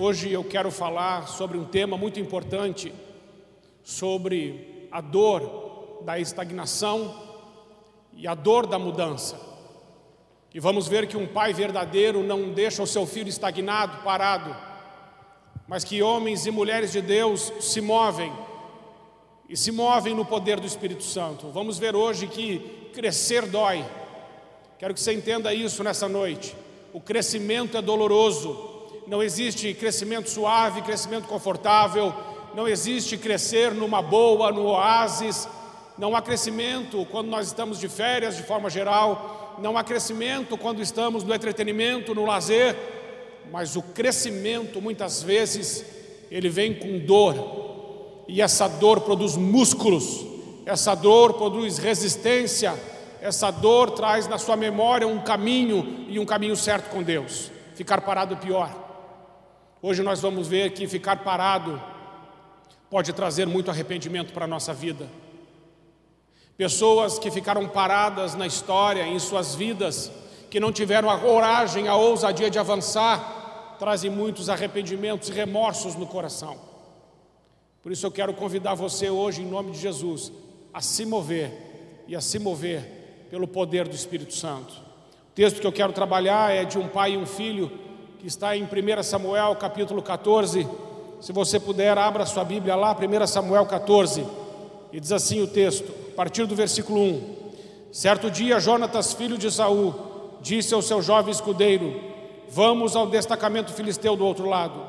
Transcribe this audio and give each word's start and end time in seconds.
Hoje 0.00 0.30
eu 0.30 0.44
quero 0.44 0.70
falar 0.70 1.26
sobre 1.26 1.58
um 1.58 1.64
tema 1.64 1.96
muito 1.96 2.20
importante, 2.20 2.94
sobre 3.82 4.86
a 4.92 5.00
dor 5.00 6.02
da 6.04 6.20
estagnação 6.20 7.20
e 8.14 8.24
a 8.24 8.32
dor 8.32 8.64
da 8.64 8.78
mudança. 8.78 9.36
E 10.54 10.60
vamos 10.60 10.86
ver 10.86 11.08
que 11.08 11.16
um 11.16 11.26
pai 11.26 11.52
verdadeiro 11.52 12.22
não 12.22 12.52
deixa 12.52 12.80
o 12.80 12.86
seu 12.86 13.08
filho 13.08 13.28
estagnado, 13.28 14.04
parado, 14.04 14.54
mas 15.66 15.82
que 15.82 16.00
homens 16.00 16.46
e 16.46 16.52
mulheres 16.52 16.92
de 16.92 17.00
Deus 17.00 17.52
se 17.58 17.80
movem 17.80 18.32
e 19.48 19.56
se 19.56 19.72
movem 19.72 20.14
no 20.14 20.24
poder 20.24 20.60
do 20.60 20.66
Espírito 20.68 21.02
Santo. 21.02 21.48
Vamos 21.48 21.76
ver 21.76 21.96
hoje 21.96 22.28
que 22.28 22.60
crescer 22.94 23.46
dói. 23.46 23.84
Quero 24.78 24.94
que 24.94 25.00
você 25.00 25.12
entenda 25.12 25.52
isso 25.52 25.82
nessa 25.82 26.08
noite. 26.08 26.54
O 26.92 27.00
crescimento 27.00 27.76
é 27.76 27.82
doloroso, 27.82 28.77
não 29.08 29.22
existe 29.22 29.72
crescimento 29.72 30.28
suave, 30.28 30.82
crescimento 30.82 31.26
confortável, 31.26 32.12
não 32.54 32.68
existe 32.68 33.16
crescer 33.16 33.72
numa 33.72 34.02
boa, 34.02 34.52
no 34.52 34.66
oásis, 34.66 35.48
não 35.96 36.14
há 36.14 36.20
crescimento 36.20 37.06
quando 37.10 37.28
nós 37.28 37.46
estamos 37.46 37.80
de 37.80 37.88
férias 37.88 38.36
de 38.36 38.42
forma 38.42 38.68
geral, 38.68 39.56
não 39.60 39.78
há 39.78 39.82
crescimento 39.82 40.58
quando 40.58 40.82
estamos 40.82 41.24
no 41.24 41.34
entretenimento, 41.34 42.14
no 42.14 42.26
lazer, 42.26 42.76
mas 43.50 43.76
o 43.76 43.82
crescimento 43.82 44.78
muitas 44.78 45.22
vezes 45.22 45.86
ele 46.30 46.50
vem 46.50 46.74
com 46.74 46.98
dor, 46.98 48.24
e 48.28 48.42
essa 48.42 48.68
dor 48.68 49.00
produz 49.00 49.38
músculos, 49.38 50.26
essa 50.66 50.94
dor 50.94 51.32
produz 51.32 51.78
resistência, 51.78 52.78
essa 53.22 53.50
dor 53.50 53.92
traz 53.92 54.28
na 54.28 54.36
sua 54.36 54.54
memória 54.54 55.08
um 55.08 55.22
caminho 55.22 56.04
e 56.10 56.18
um 56.18 56.26
caminho 56.26 56.54
certo 56.54 56.90
com 56.90 57.02
Deus. 57.02 57.50
Ficar 57.74 58.02
parado 58.02 58.34
é 58.34 58.36
pior. 58.36 58.87
Hoje 59.80 60.02
nós 60.02 60.20
vamos 60.20 60.48
ver 60.48 60.72
que 60.72 60.88
ficar 60.88 61.22
parado 61.22 61.80
pode 62.90 63.12
trazer 63.12 63.46
muito 63.46 63.70
arrependimento 63.70 64.32
para 64.32 64.44
a 64.44 64.48
nossa 64.48 64.74
vida. 64.74 65.08
Pessoas 66.56 67.16
que 67.16 67.30
ficaram 67.30 67.68
paradas 67.68 68.34
na 68.34 68.44
história, 68.44 69.06
em 69.06 69.16
suas 69.20 69.54
vidas, 69.54 70.10
que 70.50 70.58
não 70.58 70.72
tiveram 70.72 71.08
a 71.08 71.18
coragem, 71.20 71.86
a 71.86 71.94
ousadia 71.94 72.50
de 72.50 72.58
avançar, 72.58 73.76
trazem 73.78 74.10
muitos 74.10 74.48
arrependimentos 74.48 75.28
e 75.28 75.32
remorsos 75.32 75.94
no 75.94 76.08
coração. 76.08 76.58
Por 77.80 77.92
isso 77.92 78.04
eu 78.04 78.10
quero 78.10 78.34
convidar 78.34 78.74
você 78.74 79.08
hoje, 79.08 79.42
em 79.42 79.46
nome 79.46 79.70
de 79.70 79.78
Jesus, 79.78 80.32
a 80.74 80.80
se 80.80 81.06
mover 81.06 82.04
e 82.08 82.16
a 82.16 82.20
se 82.20 82.40
mover 82.40 83.26
pelo 83.30 83.46
poder 83.46 83.86
do 83.86 83.94
Espírito 83.94 84.34
Santo. 84.34 84.72
O 84.72 85.34
texto 85.36 85.60
que 85.60 85.66
eu 85.66 85.72
quero 85.72 85.92
trabalhar 85.92 86.52
é 86.52 86.64
de 86.64 86.76
um 86.76 86.88
pai 86.88 87.12
e 87.12 87.16
um 87.16 87.26
filho 87.26 87.86
que 88.18 88.26
está 88.26 88.56
em 88.56 88.64
1 88.64 89.02
Samuel 89.04 89.54
capítulo 89.54 90.02
14. 90.02 90.66
Se 91.20 91.32
você 91.32 91.60
puder, 91.60 91.96
abra 91.96 92.26
sua 92.26 92.42
Bíblia 92.42 92.74
lá, 92.74 92.92
1 92.92 93.26
Samuel 93.28 93.64
14. 93.64 94.26
E 94.92 94.98
diz 94.98 95.12
assim 95.12 95.40
o 95.40 95.46
texto, 95.46 95.92
a 96.12 96.16
partir 96.16 96.44
do 96.44 96.56
versículo 96.56 97.00
1. 97.00 97.36
Certo 97.92 98.28
dia, 98.28 98.58
Jonatas, 98.58 99.12
filho 99.12 99.38
de 99.38 99.48
Saul, 99.52 99.94
disse 100.40 100.74
ao 100.74 100.82
seu 100.82 101.00
jovem 101.00 101.30
escudeiro: 101.30 101.94
Vamos 102.48 102.96
ao 102.96 103.06
destacamento 103.06 103.72
filisteu 103.72 104.16
do 104.16 104.26
outro 104.26 104.48
lado. 104.48 104.80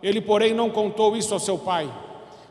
Ele, 0.00 0.20
porém, 0.20 0.54
não 0.54 0.70
contou 0.70 1.16
isso 1.16 1.34
ao 1.34 1.40
seu 1.40 1.58
pai. 1.58 1.92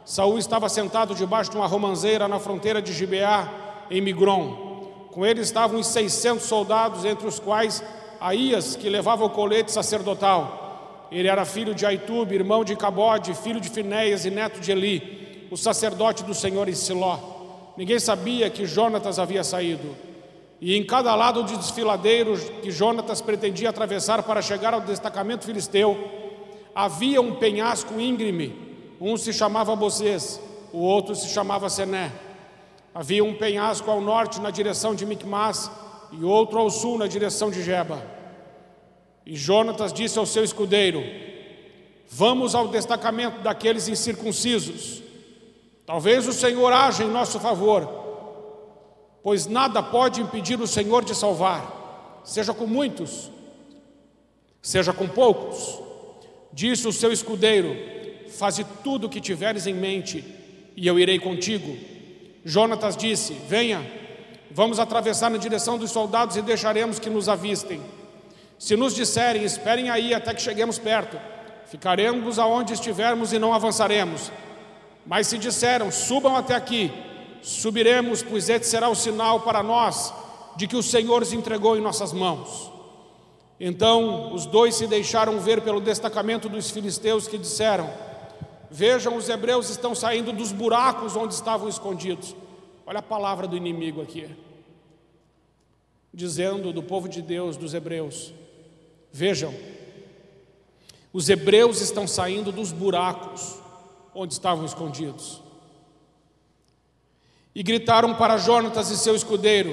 Saul 0.03 0.37
estava 0.37 0.67
sentado 0.67 1.15
debaixo 1.15 1.51
de 1.51 1.57
uma 1.57 1.67
romanceira 1.67 2.27
na 2.27 2.37
fronteira 2.37 2.81
de 2.81 2.91
Gibeá, 2.91 3.49
em 3.89 4.01
Migron. 4.01 5.07
Com 5.09 5.25
ele 5.25 5.39
estavam 5.39 5.79
os 5.79 5.87
seiscentos 5.87 6.47
soldados, 6.47 7.05
entre 7.05 7.25
os 7.25 7.39
quais 7.39 7.81
Aías, 8.19 8.75
que 8.75 8.89
levava 8.89 9.25
o 9.25 9.29
colete 9.29 9.71
sacerdotal. 9.71 11.07
Ele 11.11 11.27
era 11.27 11.45
filho 11.45 11.73
de 11.73 11.85
Aitube, 11.85 12.35
irmão 12.35 12.63
de 12.63 12.75
Cabode, 12.75 13.33
filho 13.33 13.61
de 13.61 13.69
Finéias 13.69 14.25
e 14.25 14.29
neto 14.29 14.59
de 14.59 14.71
Eli, 14.71 15.47
o 15.49 15.57
sacerdote 15.57 16.23
do 16.23 16.33
Senhor 16.33 16.67
em 16.67 16.75
Siló. 16.75 17.17
Ninguém 17.77 17.99
sabia 17.99 18.49
que 18.49 18.65
Jonatas 18.65 19.19
havia 19.19 19.43
saído. 19.43 19.95
E 20.59 20.75
em 20.75 20.83
cada 20.83 21.13
lado 21.15 21.43
de 21.43 21.55
desfiladeiro 21.55 22.35
que 22.61 22.71
Jonatas 22.71 23.21
pretendia 23.21 23.69
atravessar 23.69 24.23
para 24.23 24.41
chegar 24.41 24.73
ao 24.73 24.81
destacamento 24.81 25.45
filisteu, 25.45 25.95
havia 26.73 27.21
um 27.21 27.35
penhasco 27.35 27.99
íngreme. 27.99 28.67
Um 28.99 29.15
se 29.15 29.31
chamava 29.31 29.75
Bozês, 29.75 30.41
o 30.73 30.79
outro 30.79 31.15
se 31.15 31.29
chamava 31.29 31.69
Sené. 31.69 32.11
Havia 32.93 33.23
um 33.23 33.35
penhasco 33.35 33.89
ao 33.91 34.01
norte 34.01 34.41
na 34.41 34.49
direção 34.49 34.95
de 34.95 35.05
Micmas, 35.05 35.69
e 36.11 36.23
outro 36.23 36.59
ao 36.59 36.69
sul 36.69 36.97
na 36.97 37.07
direção 37.07 37.51
de 37.51 37.63
Geba. 37.63 38.01
E 39.25 39.35
Jonatas 39.35 39.91
disse 39.91 40.17
ao 40.17 40.25
seu 40.25 40.43
escudeiro: 40.43 41.03
Vamos 42.09 42.55
ao 42.55 42.69
destacamento 42.69 43.41
daqueles 43.41 43.87
incircuncisos. 43.87 45.03
Talvez 45.85 46.27
o 46.27 46.33
Senhor 46.33 46.71
haja 46.71 47.03
em 47.03 47.09
nosso 47.09 47.39
favor, 47.39 47.87
pois 49.21 49.45
nada 49.45 49.83
pode 49.83 50.21
impedir 50.21 50.59
o 50.59 50.67
Senhor 50.67 51.03
de 51.03 51.15
salvar, 51.15 52.21
seja 52.23 52.53
com 52.53 52.65
muitos, 52.65 53.29
seja 54.61 54.93
com 54.93 55.07
poucos. 55.07 55.79
Disse 56.53 56.87
o 56.87 56.93
seu 56.93 57.11
escudeiro: 57.11 57.75
Faze 58.29 58.65
tudo 58.83 59.07
o 59.07 59.09
que 59.09 59.19
tiveres 59.19 59.67
em 59.67 59.73
mente, 59.73 60.23
e 60.75 60.87
eu 60.87 60.97
irei 60.97 61.19
contigo. 61.19 61.77
Jonatas 62.45 62.95
disse: 62.95 63.33
Venha. 63.33 64.06
Vamos 64.51 64.79
atravessar 64.79 65.29
na 65.29 65.37
direção 65.37 65.77
dos 65.77 65.91
soldados 65.91 66.35
e 66.35 66.41
deixaremos 66.41 66.99
que 66.99 67.09
nos 67.09 67.27
avistem. 67.27 67.81
Se 68.57 68.75
nos 68.75 68.95
disserem, 68.95 69.43
esperem 69.43 69.89
aí 69.89 70.13
até 70.13 70.33
que 70.33 70.41
cheguemos 70.41 70.79
perto, 70.79 71.19
ficaremos 71.67 72.39
aonde 72.39 72.73
estivermos 72.73 73.33
e 73.33 73.39
não 73.39 73.53
avançaremos. 73.53 74.31
Mas 75.05 75.27
se 75.27 75.37
disseram, 75.37 75.91
subam 75.91 76.35
até 76.35 76.55
aqui, 76.55 76.91
subiremos, 77.41 78.23
pois 78.23 78.49
esse 78.49 78.69
será 78.69 78.89
o 78.89 78.95
sinal 78.95 79.41
para 79.41 79.61
nós 79.61 80.13
de 80.55 80.67
que 80.67 80.75
o 80.75 80.83
Senhor 80.83 81.21
os 81.21 81.33
entregou 81.33 81.77
em 81.77 81.81
nossas 81.81 82.11
mãos. 82.11 82.71
Então 83.59 84.33
os 84.33 84.45
dois 84.45 84.75
se 84.75 84.87
deixaram 84.87 85.39
ver 85.39 85.61
pelo 85.61 85.81
destacamento 85.81 86.49
dos 86.49 86.69
filisteus 86.69 87.27
que 87.27 87.37
disseram: 87.37 87.89
Vejam, 88.69 89.15
os 89.15 89.29
hebreus 89.29 89.69
estão 89.69 89.95
saindo 89.95 90.31
dos 90.31 90.51
buracos 90.51 91.15
onde 91.15 91.33
estavam 91.33 91.69
escondidos. 91.69 92.35
Olha 92.89 92.99
a 92.99 93.03
palavra 93.03 93.45
do 93.49 93.57
inimigo 93.57 94.01
aqui, 94.01 94.29
dizendo 96.13 96.71
do 96.71 96.81
povo 96.81 97.09
de 97.09 97.21
Deus, 97.21 97.57
dos 97.57 97.73
hebreus: 97.73 98.33
Vejam, 99.11 99.53
os 101.11 101.27
hebreus 101.27 101.81
estão 101.81 102.07
saindo 102.07 102.49
dos 102.49 102.71
buracos 102.71 103.59
onde 104.15 104.31
estavam 104.31 104.63
escondidos. 104.63 105.41
E 107.53 107.61
gritaram 107.61 108.15
para 108.15 108.37
Jonatas 108.37 108.89
e 108.89 108.97
seu 108.97 109.17
escudeiro: 109.17 109.69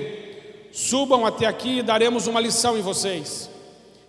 Subam 0.73 1.25
até 1.25 1.47
aqui 1.47 1.79
e 1.79 1.83
daremos 1.85 2.27
uma 2.27 2.41
lição 2.41 2.77
em 2.77 2.83
vocês. 2.83 3.49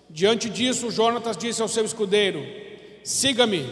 Diante 0.09 0.49
disso, 0.49 0.89
Jonatas 0.89 1.37
disse 1.37 1.61
ao 1.61 1.67
seu 1.67 1.85
escudeiro: 1.85 2.43
Siga-me, 3.03 3.71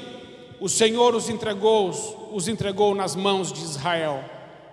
o 0.60 0.70
Senhor 0.70 1.16
os 1.16 1.28
entregou, 1.28 1.90
os 2.32 2.48
entregou 2.48 2.94
nas 2.94 3.16
mãos 3.16 3.52
de 3.52 3.64
Israel. 3.64 4.24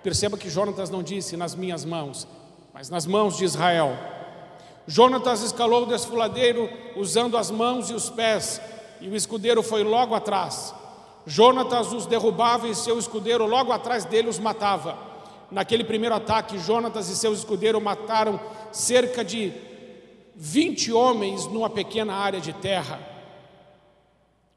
Perceba 0.03 0.39
que 0.39 0.49
Jonatas 0.49 0.89
não 0.89 1.03
disse 1.03 1.37
nas 1.37 1.55
minhas 1.55 1.85
mãos, 1.85 2.27
mas 2.73 2.89
nas 2.89 3.05
mãos 3.07 3.37
de 3.37 3.45
Israel. 3.45 3.97
Jonatas 4.87 5.43
escalou 5.43 5.83
o 5.83 5.87
desfiladeiro 5.87 6.69
usando 6.97 7.37
as 7.37 7.51
mãos 7.51 7.91
e 7.91 7.95
os 7.95 8.09
pés, 8.09 8.61
e 9.01 9.09
o 9.09 9.17
escudeiro 9.17 9.63
foi 9.63 9.85
logo 9.85 10.15
atrás. 10.15 10.75
Jonatas 11.27 11.93
os 11.93 12.07
derrubava 12.07 12.67
e 12.67 12.75
seu 12.75 12.99
escudeiro 12.99 13.47
logo 13.47 13.73
atrás 13.73 14.05
dele 14.05 14.29
os 14.29 14.39
matava. 14.39 14.99
Naquele 15.51 15.85
primeiro 15.85 16.15
ataque, 16.15 16.59
Jonatas 16.59 17.09
e 17.09 17.17
seu 17.17 17.33
escudeiro 17.35 17.81
mataram 17.81 18.41
cerca 18.73 19.25
de 19.25 19.53
20 20.35 20.93
homens 20.93 21.47
numa 21.47 21.69
pequena 21.69 22.15
área 22.15 22.41
de 22.41 22.53
terra. 22.55 22.99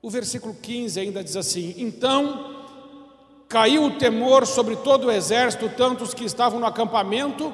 O 0.02 0.10
versículo 0.10 0.54
15 0.54 1.00
ainda 1.00 1.24
diz 1.24 1.36
assim: 1.36 1.74
Então 1.78 2.53
Caiu 3.54 3.84
o 3.84 3.92
temor 3.92 4.48
sobre 4.48 4.76
todo 4.76 5.06
o 5.06 5.12
exército, 5.12 5.70
tanto 5.70 6.04
os 6.04 6.12
que 6.12 6.26
estavam 6.26 6.60
no 6.60 6.66
acampamento 6.66 7.54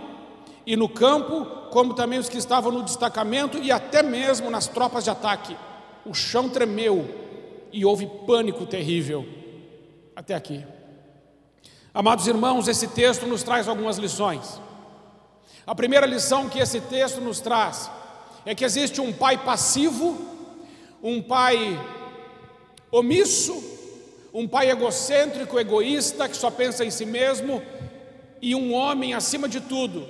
e 0.66 0.78
no 0.78 0.88
campo, 0.88 1.46
como 1.72 1.94
também 1.94 2.18
os 2.18 2.30
que 2.30 2.38
estavam 2.38 2.72
no 2.72 2.84
destacamento 2.84 3.58
e 3.58 3.70
até 3.70 4.02
mesmo 4.02 4.50
nas 4.50 4.66
tropas 4.66 5.04
de 5.04 5.10
ataque. 5.10 5.58
O 6.06 6.14
chão 6.14 6.48
tremeu 6.48 7.06
e 7.74 7.84
houve 7.84 8.08
pânico 8.26 8.66
terrível. 8.66 9.28
Até 10.16 10.36
aqui. 10.36 10.66
Amados 11.94 12.28
irmãos, 12.28 12.70
esse 12.70 12.88
texto 12.88 13.28
nos 13.28 13.44
traz 13.44 13.68
algumas 13.68 13.98
lições. 13.98 14.62
A 15.68 15.76
primeira 15.76 16.06
lição 16.06 16.48
que 16.48 16.60
esse 16.60 16.80
texto 16.80 17.20
nos 17.20 17.42
traz 17.42 17.92
é 18.46 18.56
que 18.56 18.64
existe 18.64 19.02
um 19.02 19.12
pai 19.12 19.38
passivo, 19.38 20.18
um 21.04 21.22
pai 21.22 21.78
omisso, 22.90 23.79
um 24.34 24.48
pai 24.48 24.70
egocêntrico, 24.70 25.60
egoísta, 25.60 26.30
que 26.30 26.38
só 26.38 26.52
pensa 26.52 26.86
em 26.86 26.92
si 26.92 27.06
mesmo, 27.06 27.62
e 28.42 28.56
um 28.56 28.74
homem 28.74 29.14
acima 29.14 29.50
de 29.50 29.60
tudo, 29.60 30.08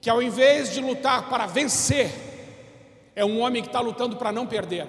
que 0.00 0.10
ao 0.10 0.20
invés 0.20 0.72
de 0.72 0.80
lutar 0.80 1.28
para 1.28 1.46
vencer, 1.46 2.10
é 3.16 3.24
um 3.24 3.40
homem 3.40 3.62
que 3.62 3.68
está 3.68 3.80
lutando 3.80 4.16
para 4.16 4.32
não 4.32 4.46
perder. 4.46 4.86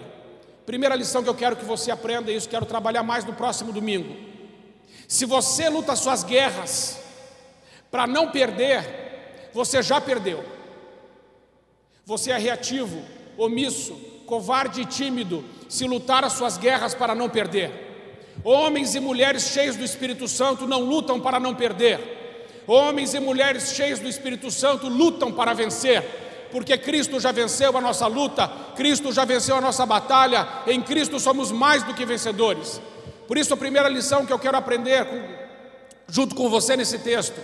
Primeira 0.66 0.96
lição 0.96 1.22
que 1.22 1.30
eu 1.30 1.36
quero 1.36 1.56
que 1.56 1.66
você 1.66 1.92
aprenda, 1.92 2.32
e 2.32 2.36
isso 2.36 2.50
quero 2.50 2.66
trabalhar 2.66 3.04
mais 3.04 3.24
no 3.24 3.34
próximo 3.34 3.72
domingo. 3.72 4.16
Se 5.08 5.26
você 5.26 5.70
luta 5.70 5.96
suas 5.96 6.24
guerras 6.24 7.00
para 7.92 8.08
não 8.08 8.32
perder, 8.32 9.50
você 9.54 9.84
já 9.84 10.02
perdeu. 10.02 10.44
Você 12.04 12.32
é 12.32 12.38
reativo, 12.38 13.02
omisso, 13.38 13.94
covarde 14.26 14.82
e 14.82 14.86
tímido 14.86 15.46
se 15.70 15.86
lutar 15.86 16.24
as 16.24 16.34
suas 16.34 16.58
guerras 16.58 16.96
para 16.96 17.14
não 17.14 17.30
perder. 17.30 17.85
Homens 18.44 18.96
e 18.96 19.00
mulheres 19.00 19.48
cheios 19.48 19.76
do 19.76 19.84
Espírito 19.84 20.28
Santo 20.28 20.68
não 20.68 20.82
lutam 20.82 21.20
para 21.20 21.40
não 21.40 21.56
perder. 21.56 22.64
Homens 22.68 23.14
e 23.14 23.20
mulheres 23.20 23.74
cheios 23.74 24.00
do 24.00 24.08
Espírito 24.08 24.50
Santo 24.50 24.88
lutam 24.88 25.32
para 25.32 25.54
vencer, 25.54 26.04
porque 26.52 26.78
Cristo 26.78 27.20
já 27.20 27.32
venceu 27.32 27.78
a 27.78 27.82
nossa 27.82 28.08
luta, 28.08 28.48
Cristo 28.76 29.12
já 29.12 29.24
venceu 29.24 29.56
a 29.56 29.62
nossa 29.62 29.86
batalha, 29.86 30.48
em 30.66 30.82
Cristo 30.82 31.20
somos 31.20 31.52
mais 31.52 31.84
do 31.84 31.94
que 31.94 32.06
vencedores. 32.06 32.82
Por 33.28 33.38
isso, 33.38 33.54
a 33.54 33.58
primeira 33.58 33.90
lição 33.90 34.26
que 34.26 34.34
eu 34.34 34.40
quero 34.40 34.58
aprender 34.58 35.06
com, 35.06 35.22
junto 36.08 36.36
com 36.36 36.50
você 36.50 36.76
nesse 36.76 37.00
texto 37.00 37.40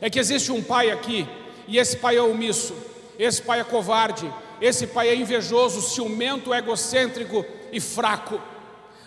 é 0.00 0.08
que 0.08 0.18
existe 0.18 0.52
um 0.52 0.62
pai 0.62 0.90
aqui, 0.90 1.26
e 1.66 1.78
esse 1.78 1.96
pai 1.96 2.16
é 2.16 2.22
omisso, 2.22 2.74
esse 3.18 3.42
pai 3.42 3.60
é 3.60 3.64
covarde, 3.64 4.32
esse 4.60 4.86
pai 4.86 5.08
é 5.08 5.14
invejoso, 5.14 5.80
ciumento, 5.80 6.54
egocêntrico 6.54 7.44
e 7.72 7.80
fraco. 7.80 8.40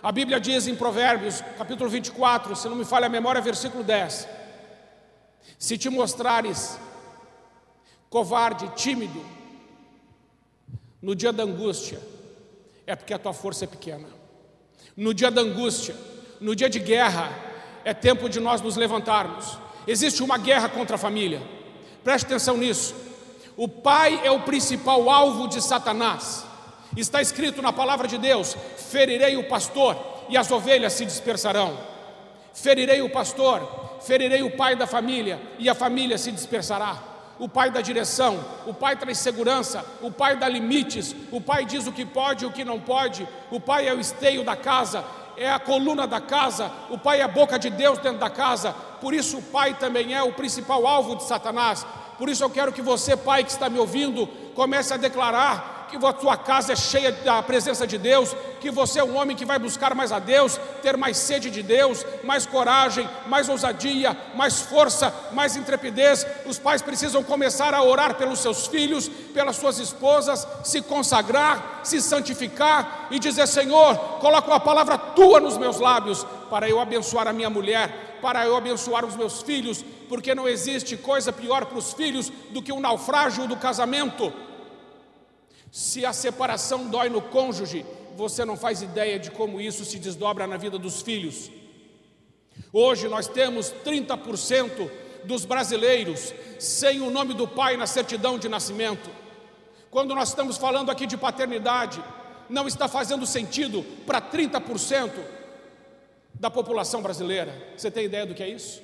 A 0.04 0.12
Bíblia 0.12 0.38
diz 0.38 0.68
em 0.68 0.76
Provérbios, 0.76 1.42
capítulo 1.58 1.90
24, 1.90 2.58
se 2.58 2.68
não 2.68 2.76
me 2.76 2.84
falha 2.84 3.06
a 3.06 3.10
memória, 3.10 3.40
versículo 3.42 3.86
10: 3.86 4.28
Se 5.58 5.78
te 5.78 5.90
mostrares 5.90 6.78
covarde, 8.10 8.68
tímido, 8.76 9.26
no 11.02 11.16
dia 11.16 11.32
da 11.32 11.44
angústia, 11.44 12.02
é 12.86 12.98
porque 12.98 13.14
a 13.14 13.18
tua 13.18 13.34
força 13.34 13.64
é 13.64 13.68
pequena. 13.68 14.10
No 14.96 15.14
dia 15.14 15.32
da 15.32 15.40
angústia, 15.40 15.96
no 16.42 16.54
dia 16.54 16.70
de 16.70 16.80
guerra, 16.80 17.32
é 17.86 17.94
tempo 17.94 18.28
de 18.28 18.42
nós 18.42 18.60
nos 18.60 18.76
levantarmos. 18.76 19.58
Existe 19.88 20.22
uma 20.22 20.38
guerra 20.38 20.68
contra 20.68 20.98
a 20.98 21.00
família, 21.00 21.42
preste 22.04 22.26
atenção 22.26 22.58
nisso. 22.58 22.94
O 23.56 23.70
pai 23.70 24.20
é 24.22 24.30
o 24.30 24.42
principal 24.42 25.10
alvo 25.10 25.48
de 25.48 25.62
Satanás. 25.64 26.46
Está 26.96 27.22
escrito 27.22 27.62
na 27.62 27.74
palavra 27.74 28.08
de 28.08 28.18
Deus: 28.18 28.56
ferirei 28.78 29.36
o 29.38 29.48
pastor 29.48 29.98
e 30.30 30.38
as 30.38 30.52
ovelhas 30.52 30.94
se 30.94 31.06
dispersarão. 31.06 31.78
Ferirei 32.54 33.02
o 33.02 33.10
pastor, 33.10 34.00
ferirei 34.02 34.44
o 34.44 34.56
pai 34.56 34.76
da 34.76 34.86
família 34.86 35.42
e 35.58 35.68
a 35.68 35.76
família 35.76 36.18
se 36.18 36.32
dispersará. 36.32 36.98
O 37.40 37.50
pai 37.50 37.72
dá 37.72 37.82
direção, 37.82 38.40
o 38.68 38.74
pai 38.74 38.96
traz 38.96 39.18
segurança, 39.18 39.84
o 40.02 40.12
pai 40.12 40.38
dá 40.38 40.48
limites, 40.48 41.16
o 41.32 41.42
pai 41.42 41.66
diz 41.66 41.88
o 41.88 41.92
que 41.92 42.06
pode 42.06 42.46
e 42.46 42.48
o 42.48 42.52
que 42.52 42.64
não 42.64 42.80
pode, 42.80 43.28
o 43.50 43.60
pai 43.60 43.88
é 43.88 43.94
o 43.94 44.00
esteio 44.00 44.44
da 44.44 44.56
casa, 44.56 45.04
é 45.36 45.50
a 45.50 45.58
coluna 45.58 46.06
da 46.06 46.22
casa, 46.22 46.72
o 46.92 46.98
pai 46.98 47.22
é 47.22 47.24
a 47.24 47.28
boca 47.28 47.58
de 47.58 47.72
Deus 47.72 47.98
dentro 47.98 48.20
da 48.20 48.30
casa, 48.30 48.72
por 49.02 49.16
isso 49.16 49.40
o 49.40 49.42
pai 49.42 49.74
também 49.74 50.14
é 50.14 50.22
o 50.22 50.34
principal 50.34 50.86
alvo 50.86 51.16
de 51.16 51.24
Satanás. 51.24 51.84
Por 52.20 52.30
isso 52.30 52.44
eu 52.44 52.50
quero 52.52 52.72
que 52.72 52.84
você, 52.84 53.18
pai 53.18 53.44
que 53.44 53.50
está 53.50 53.68
me 53.68 53.80
ouvindo, 53.80 54.28
comece 54.54 54.94
a 54.94 54.98
declarar 54.98 55.83
que 56.00 56.06
a 56.06 56.14
tua 56.14 56.36
casa 56.36 56.74
é 56.74 56.76
cheia 56.76 57.12
da 57.12 57.42
presença 57.44 57.86
de 57.86 57.98
Deus, 57.98 58.36
que 58.60 58.72
você 58.72 59.00
é 59.00 59.04
um 59.04 59.16
homem 59.16 59.36
que 59.36 59.46
vai 59.46 59.60
buscar 59.60 59.94
mais 59.94 60.12
a 60.12 60.20
Deus, 60.20 60.60
ter 60.82 60.98
mais 60.98 61.18
sede 61.18 61.52
de 61.52 61.62
Deus, 61.62 62.06
mais 62.24 62.46
coragem, 62.46 63.08
mais 63.28 63.48
ousadia, 63.48 64.18
mais 64.36 64.62
força, 64.62 65.14
mais 65.34 65.56
intrepidez. 65.56 66.26
Os 66.46 66.58
pais 66.58 66.82
precisam 66.82 67.24
começar 67.24 67.74
a 67.74 67.84
orar 67.84 68.16
pelos 68.16 68.40
seus 68.40 68.66
filhos, 68.66 69.08
pelas 69.08 69.56
suas 69.56 69.78
esposas, 69.80 70.48
se 70.64 70.82
consagrar, 70.82 71.82
se 71.84 72.02
santificar 72.02 73.08
e 73.12 73.20
dizer: 73.20 73.48
Senhor, 73.48 73.96
coloca 74.20 74.48
uma 74.48 74.60
palavra 74.60 74.98
tua 74.98 75.40
nos 75.40 75.58
meus 75.58 75.80
lábios 75.80 76.26
para 76.50 76.68
eu 76.68 76.80
abençoar 76.80 77.28
a 77.28 77.34
minha 77.34 77.50
mulher, 77.50 78.18
para 78.22 78.46
eu 78.46 78.56
abençoar 78.56 79.06
os 79.06 79.16
meus 79.16 79.42
filhos, 79.42 79.84
porque 80.10 80.34
não 80.34 80.48
existe 80.48 80.98
coisa 80.98 81.32
pior 81.32 81.66
para 81.66 81.78
os 81.78 81.94
filhos 81.94 82.32
do 82.52 82.62
que 82.62 82.72
o 82.72 82.78
um 82.78 82.80
naufrágio 82.80 83.48
do 83.48 83.58
casamento. 83.58 84.34
Se 85.74 86.06
a 86.06 86.14
separação 86.14 86.86
dói 86.88 87.10
no 87.10 87.20
cônjuge, 87.20 87.84
você 88.16 88.46
não 88.46 88.56
faz 88.56 88.84
ideia 88.84 89.18
de 89.18 89.32
como 89.32 89.60
isso 89.60 89.84
se 89.84 89.98
desdobra 89.98 90.46
na 90.46 90.56
vida 90.56 90.78
dos 90.78 91.02
filhos. 91.02 91.50
Hoje 92.72 93.08
nós 93.08 93.28
temos 93.28 93.74
30% 93.84 94.92
dos 95.24 95.46
brasileiros 95.46 96.32
sem 96.60 97.02
o 97.02 97.10
nome 97.10 97.34
do 97.34 97.48
pai 97.48 97.76
na 97.76 97.88
certidão 97.88 98.38
de 98.38 98.48
nascimento. 98.48 99.10
Quando 99.90 100.14
nós 100.14 100.30
estamos 100.30 100.58
falando 100.58 100.92
aqui 100.92 101.08
de 101.08 101.18
paternidade, 101.18 102.04
não 102.48 102.68
está 102.68 102.88
fazendo 102.88 103.26
sentido 103.26 103.84
para 104.06 104.22
30% 104.22 105.12
da 106.36 106.52
população 106.52 107.02
brasileira. 107.02 107.74
Você 107.76 107.90
tem 107.90 108.06
ideia 108.06 108.28
do 108.28 108.36
que 108.36 108.44
é 108.44 108.48
isso? 108.48 108.80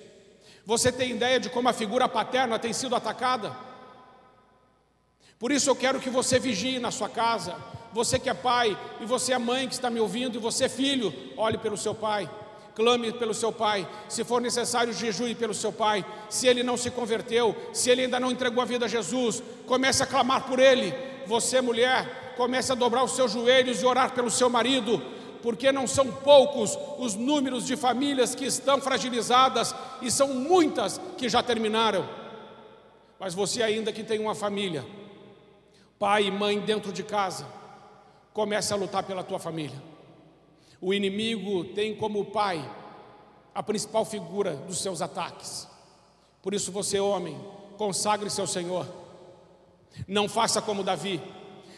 Você 0.66 0.92
tem 0.92 1.12
ideia 1.12 1.40
de 1.40 1.52
como 1.52 1.70
a 1.70 1.74
figura 1.74 2.10
paterna 2.10 2.58
tem 2.58 2.74
sido 2.74 2.96
atacada? 2.96 3.69
Por 5.40 5.54
isso 5.54 5.70
eu 5.70 5.76
quero 5.76 6.02
que 6.02 6.10
você 6.10 6.38
vigie 6.38 6.80
na 6.80 6.92
sua 6.92 7.08
casa, 7.08 7.56
você 7.94 8.20
que 8.20 8.30
é 8.30 8.34
pai, 8.34 8.78
e 9.00 9.06
você 9.06 9.32
é 9.32 9.38
mãe 9.38 9.70
que 9.70 9.74
está 9.74 9.90
me 9.90 10.02
ouvindo, 10.02 10.36
e 10.36 10.38
você 10.38 10.68
filho, 10.68 11.14
olhe 11.38 11.58
pelo 11.58 11.78
seu 11.78 11.96
pai, 11.96 12.30
clame 12.76 13.14
pelo 13.14 13.34
seu 13.34 13.50
pai, 13.50 13.88
se 14.10 14.26
for 14.26 14.42
necessário, 14.42 14.94
jejue 14.94 15.34
pelo 15.36 15.54
seu 15.54 15.72
pai. 15.72 16.06
Se 16.30 16.46
ele 16.46 16.62
não 16.62 16.76
se 16.76 16.92
converteu, 16.92 17.56
se 17.74 17.90
ele 17.90 18.02
ainda 18.02 18.20
não 18.20 18.32
entregou 18.32 18.62
a 18.62 18.66
vida 18.66 18.86
a 18.86 18.90
Jesus, 18.90 19.42
comece 19.66 20.04
a 20.04 20.06
clamar 20.06 20.44
por 20.46 20.60
ele. 20.60 20.94
Você, 21.26 21.62
mulher, 21.62 22.34
comece 22.36 22.74
a 22.74 22.76
dobrar 22.76 23.04
os 23.06 23.12
seus 23.12 23.32
joelhos 23.32 23.82
e 23.82 23.86
orar 23.86 24.14
pelo 24.14 24.30
seu 24.30 24.50
marido, 24.50 25.02
porque 25.42 25.72
não 25.72 25.88
são 25.88 26.08
poucos 26.08 26.78
os 26.98 27.16
números 27.16 27.66
de 27.66 27.78
famílias 27.78 28.36
que 28.36 28.46
estão 28.46 28.82
fragilizadas 28.82 29.74
e 30.02 30.12
são 30.12 30.34
muitas 30.34 31.00
que 31.18 31.30
já 31.30 31.42
terminaram. 31.42 32.06
Mas 33.18 33.34
você 33.34 33.64
ainda 33.64 33.92
que 33.94 34.04
tem 34.04 34.20
uma 34.20 34.36
família, 34.36 34.86
pai 36.00 36.28
e 36.28 36.32
mãe 36.32 36.60
dentro 36.62 36.94
de 36.94 37.04
casa, 37.04 37.46
comece 38.34 38.74
a 38.74 38.78
lutar 38.78 39.04
pela 39.04 39.22
tua 39.22 39.38
família. 39.38 39.84
O 40.80 40.94
inimigo 40.94 41.66
tem 41.66 41.94
como 41.94 42.26
pai 42.26 42.68
a 43.54 43.62
principal 43.62 44.06
figura 44.06 44.56
dos 44.56 44.82
seus 44.82 45.02
ataques. 45.02 45.68
Por 46.42 46.54
isso 46.54 46.72
você, 46.72 47.00
homem, 47.00 47.38
consagre-se 47.78 48.40
ao 48.40 48.48
Senhor. 48.48 48.88
Não 50.08 50.30
faça 50.30 50.62
como 50.62 50.84
Davi. 50.84 51.22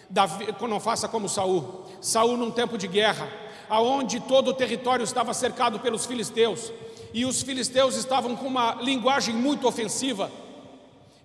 Davi, 0.07 0.53
não 0.69 0.79
faça 0.79 1.07
como 1.07 1.27
Saul. 1.27 1.85
Saul 1.99 2.37
num 2.37 2.51
tempo 2.51 2.77
de 2.77 2.87
guerra, 2.87 3.27
aonde 3.67 4.19
todo 4.19 4.49
o 4.49 4.53
território 4.53 5.03
estava 5.03 5.33
cercado 5.33 5.79
pelos 5.79 6.05
filisteus, 6.05 6.71
e 7.13 7.25
os 7.25 7.41
filisteus 7.41 7.95
estavam 7.95 8.35
com 8.35 8.45
uma 8.45 8.75
linguagem 8.75 9.33
muito 9.33 9.67
ofensiva. 9.67 10.31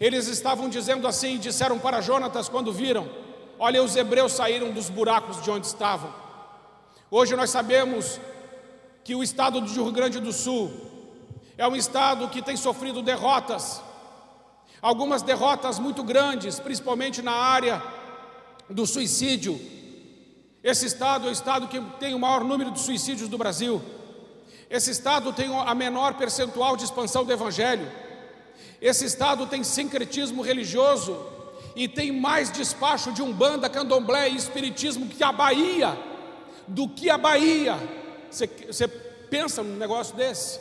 Eles 0.00 0.28
estavam 0.28 0.68
dizendo 0.68 1.06
assim, 1.06 1.38
disseram 1.38 1.78
para 1.78 2.00
Jonatas 2.00 2.48
quando 2.48 2.72
viram: 2.72 3.08
Olha, 3.58 3.82
os 3.82 3.96
hebreus 3.96 4.32
saíram 4.32 4.72
dos 4.72 4.90
buracos 4.90 5.42
de 5.42 5.50
onde 5.50 5.66
estavam. 5.66 6.12
Hoje 7.10 7.34
nós 7.34 7.50
sabemos 7.50 8.20
que 9.02 9.14
o 9.14 9.22
estado 9.22 9.60
do 9.60 9.72
Rio 9.72 9.92
Grande 9.92 10.20
do 10.20 10.32
Sul 10.32 10.70
é 11.56 11.66
um 11.66 11.74
estado 11.74 12.28
que 12.28 12.42
tem 12.42 12.56
sofrido 12.56 13.00
derrotas, 13.00 13.80
algumas 14.82 15.22
derrotas 15.22 15.78
muito 15.78 16.02
grandes, 16.02 16.60
principalmente 16.60 17.22
na 17.22 17.32
área 17.32 17.82
do 18.68 18.86
suicídio. 18.86 19.58
Esse 20.62 20.86
estado 20.86 21.26
é 21.26 21.30
o 21.30 21.32
estado 21.32 21.68
que 21.68 21.80
tem 21.98 22.14
o 22.14 22.18
maior 22.18 22.44
número 22.44 22.70
de 22.70 22.80
suicídios 22.80 23.28
do 23.28 23.38
Brasil. 23.38 23.80
Esse 24.68 24.90
estado 24.90 25.32
tem 25.32 25.48
a 25.56 25.74
menor 25.74 26.14
percentual 26.14 26.76
de 26.76 26.84
expansão 26.84 27.24
do 27.24 27.32
evangelho. 27.32 27.90
Esse 28.80 29.04
estado 29.04 29.46
tem 29.46 29.64
sincretismo 29.64 30.42
religioso 30.42 31.18
e 31.74 31.86
tem 31.86 32.12
mais 32.12 32.50
despacho 32.50 33.12
de 33.12 33.22
umbanda, 33.22 33.68
candomblé 33.68 34.28
e 34.28 34.36
espiritismo 34.36 35.06
que 35.08 35.22
a 35.22 35.32
Bahia, 35.32 35.96
do 36.66 36.88
que 36.88 37.10
a 37.10 37.18
Bahia. 37.18 37.76
Você, 38.30 38.46
você 38.66 38.88
pensa 38.88 39.62
num 39.62 39.76
negócio 39.76 40.16
desse? 40.16 40.58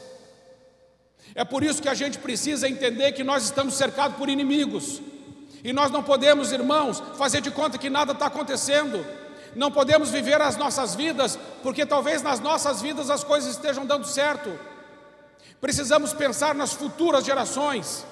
É 1.34 1.44
por 1.44 1.64
isso 1.64 1.82
que 1.82 1.90
a 1.90 1.94
gente 1.94 2.18
precisa 2.18 2.70
entender 2.70 3.12
que 3.14 3.24
nós 3.24 3.44
estamos 3.44 3.75
cercados 3.75 4.18
por 4.18 4.30
inimigos. 4.30 5.02
E 5.64 5.74
nós 5.74 5.90
não 5.90 6.04
podemos, 6.04 6.52
irmãos, 6.52 7.02
fazer 7.18 7.42
de 7.42 7.50
conta 7.50 7.78
que 7.78 7.90
nada 7.90 8.12
está 8.12 8.28
acontecendo. 8.28 9.06
Não 9.56 9.72
podemos 9.72 10.12
viver 10.12 10.42
as 10.42 10.58
nossas 10.58 10.96
vidas, 10.96 11.40
porque 11.64 11.86
talvez 11.86 12.22
nas 12.22 12.40
nossas 12.40 12.82
vidas 12.82 13.10
as 13.10 13.24
coisas 13.24 13.52
estejam 13.52 13.86
dando 13.86 14.06
certo. 14.06 14.52
Precisamos 15.62 16.14
pensar 16.14 16.54
nas 16.54 16.74
futuras 16.74 17.26
gerações. 17.26 18.06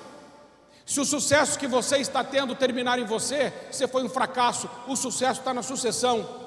Se 0.86 1.00
o 1.00 1.06
sucesso 1.06 1.58
que 1.58 1.68
você 1.68 1.98
está 1.98 2.24
tendo 2.24 2.56
terminar 2.56 3.00
em 3.00 3.06
você, 3.06 3.54
você 3.72 3.88
foi 3.88 4.04
um 4.04 4.10
fracasso. 4.10 4.70
O 4.88 4.96
sucesso 4.96 5.40
está 5.40 5.54
na 5.54 5.64
sucessão. 5.64 6.44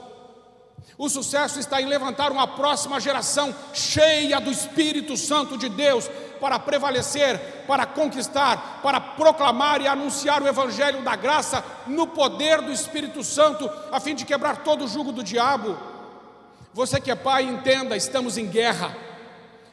O 0.98 1.08
sucesso 1.08 1.58
está 1.58 1.80
em 1.80 1.86
levantar 1.86 2.30
uma 2.32 2.46
próxima 2.46 3.00
geração 3.00 3.54
cheia 3.74 4.40
do 4.40 4.50
Espírito 4.50 5.16
Santo 5.16 5.58
de 5.58 5.68
Deus 5.68 6.08
para 6.40 6.58
prevalecer, 6.58 7.38
para 7.66 7.84
conquistar, 7.84 8.80
para 8.82 9.00
proclamar 9.00 9.80
e 9.80 9.88
anunciar 9.88 10.42
o 10.42 10.48
Evangelho 10.48 11.02
da 11.02 11.16
graça 11.16 11.64
no 11.86 12.06
poder 12.06 12.62
do 12.62 12.72
Espírito 12.72 13.22
Santo, 13.22 13.70
a 13.90 14.00
fim 14.00 14.14
de 14.14 14.24
quebrar 14.24 14.58
todo 14.58 14.84
o 14.84 14.88
jugo 14.88 15.12
do 15.12 15.22
diabo. 15.22 15.76
Você 16.72 17.00
que 17.00 17.10
é 17.10 17.14
pai, 17.14 17.44
entenda, 17.44 17.96
estamos 17.96 18.36
em 18.38 18.46
guerra. 18.46 19.05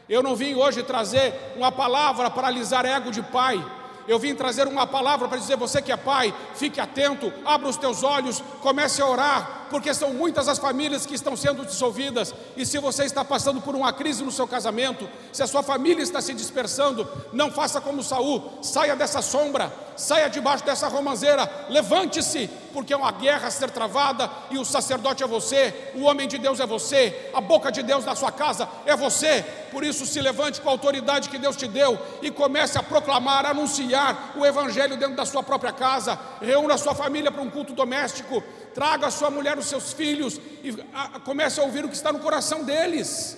Eu 0.09 0.21
não 0.21 0.35
vim 0.35 0.53
hoje 0.53 0.83
trazer 0.83 1.33
uma 1.55 1.71
palavra 1.71 2.29
para 2.29 2.47
alisar 2.47 2.85
ego 2.85 3.11
de 3.11 3.21
pai. 3.21 3.63
Eu 4.07 4.19
vim 4.19 4.35
trazer 4.35 4.67
uma 4.67 4.85
palavra 4.85 5.27
para 5.27 5.37
dizer: 5.37 5.55
você 5.55 5.81
que 5.81 5.91
é 5.91 5.97
pai, 5.97 6.33
fique 6.55 6.79
atento, 6.79 7.31
abra 7.45 7.69
os 7.69 7.77
teus 7.77 8.03
olhos, 8.03 8.43
comece 8.61 9.01
a 9.01 9.07
orar, 9.07 9.62
porque 9.69 9.93
são 9.93 10.13
muitas 10.13 10.47
as 10.47 10.59
famílias 10.59 11.05
que 11.05 11.15
estão 11.15 11.35
sendo 11.35 11.65
dissolvidas. 11.65 12.33
E 12.55 12.65
se 12.65 12.77
você 12.79 13.05
está 13.05 13.23
passando 13.23 13.61
por 13.61 13.75
uma 13.75 13.91
crise 13.91 14.23
no 14.23 14.31
seu 14.31 14.47
casamento, 14.47 15.09
se 15.31 15.43
a 15.43 15.47
sua 15.47 15.63
família 15.63 16.03
está 16.03 16.21
se 16.21 16.33
dispersando, 16.33 17.07
não 17.31 17.51
faça 17.51 17.81
como 17.81 18.03
Saul, 18.03 18.59
saia 18.61 18.95
dessa 18.95 19.21
sombra, 19.21 19.71
saia 19.95 20.29
debaixo 20.29 20.65
dessa 20.65 20.87
romanceira, 20.87 21.49
levante-se, 21.69 22.49
porque 22.71 22.93
é 22.93 22.97
uma 22.97 23.11
guerra 23.11 23.47
a 23.47 23.51
ser 23.51 23.69
travada, 23.69 24.29
e 24.49 24.57
o 24.57 24.65
sacerdote 24.65 25.23
é 25.23 25.27
você, 25.27 25.91
o 25.95 26.03
homem 26.03 26.27
de 26.27 26.37
Deus 26.37 26.59
é 26.59 26.65
você, 26.65 27.29
a 27.33 27.39
boca 27.39 27.71
de 27.71 27.83
Deus 27.83 28.03
na 28.03 28.15
sua 28.15 28.31
casa 28.31 28.67
é 28.85 28.95
você. 28.95 29.45
Por 29.71 29.83
isso, 29.83 30.05
se 30.05 30.21
levante 30.21 30.61
com 30.61 30.69
a 30.69 30.71
autoridade 30.71 31.29
que 31.29 31.37
Deus 31.37 31.55
te 31.55 31.67
deu 31.67 31.99
e 32.21 32.29
comece 32.29 32.77
a 32.77 32.83
proclamar, 32.83 33.45
a 33.45 33.49
anunciar 33.49 34.33
o 34.35 34.45
Evangelho 34.45 34.97
dentro 34.97 35.15
da 35.15 35.25
sua 35.25 35.41
própria 35.41 35.71
casa. 35.71 36.19
Reúna 36.41 36.75
a 36.75 36.77
sua 36.77 36.93
família 36.93 37.31
para 37.31 37.41
um 37.41 37.49
culto 37.49 37.73
doméstico, 37.73 38.43
traga 38.73 39.07
a 39.07 39.11
sua 39.11 39.29
mulher, 39.29 39.57
os 39.57 39.65
seus 39.65 39.93
filhos 39.93 40.39
e 40.63 40.75
a, 40.93 41.19
comece 41.19 41.59
a 41.59 41.63
ouvir 41.63 41.85
o 41.85 41.89
que 41.89 41.95
está 41.95 42.11
no 42.11 42.19
coração 42.19 42.63
deles. 42.63 43.37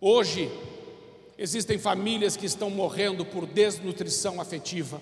Hoje, 0.00 0.50
existem 1.36 1.78
famílias 1.78 2.36
que 2.36 2.46
estão 2.46 2.70
morrendo 2.70 3.24
por 3.24 3.46
desnutrição 3.46 4.40
afetiva. 4.40 5.00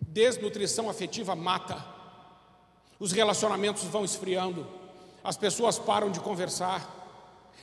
Desnutrição 0.00 0.88
afetiva 0.88 1.34
mata. 1.34 1.84
Os 2.98 3.12
relacionamentos 3.12 3.82
vão 3.84 4.04
esfriando, 4.04 4.66
as 5.22 5.36
pessoas 5.36 5.78
param 5.78 6.10
de 6.10 6.20
conversar, 6.20 6.88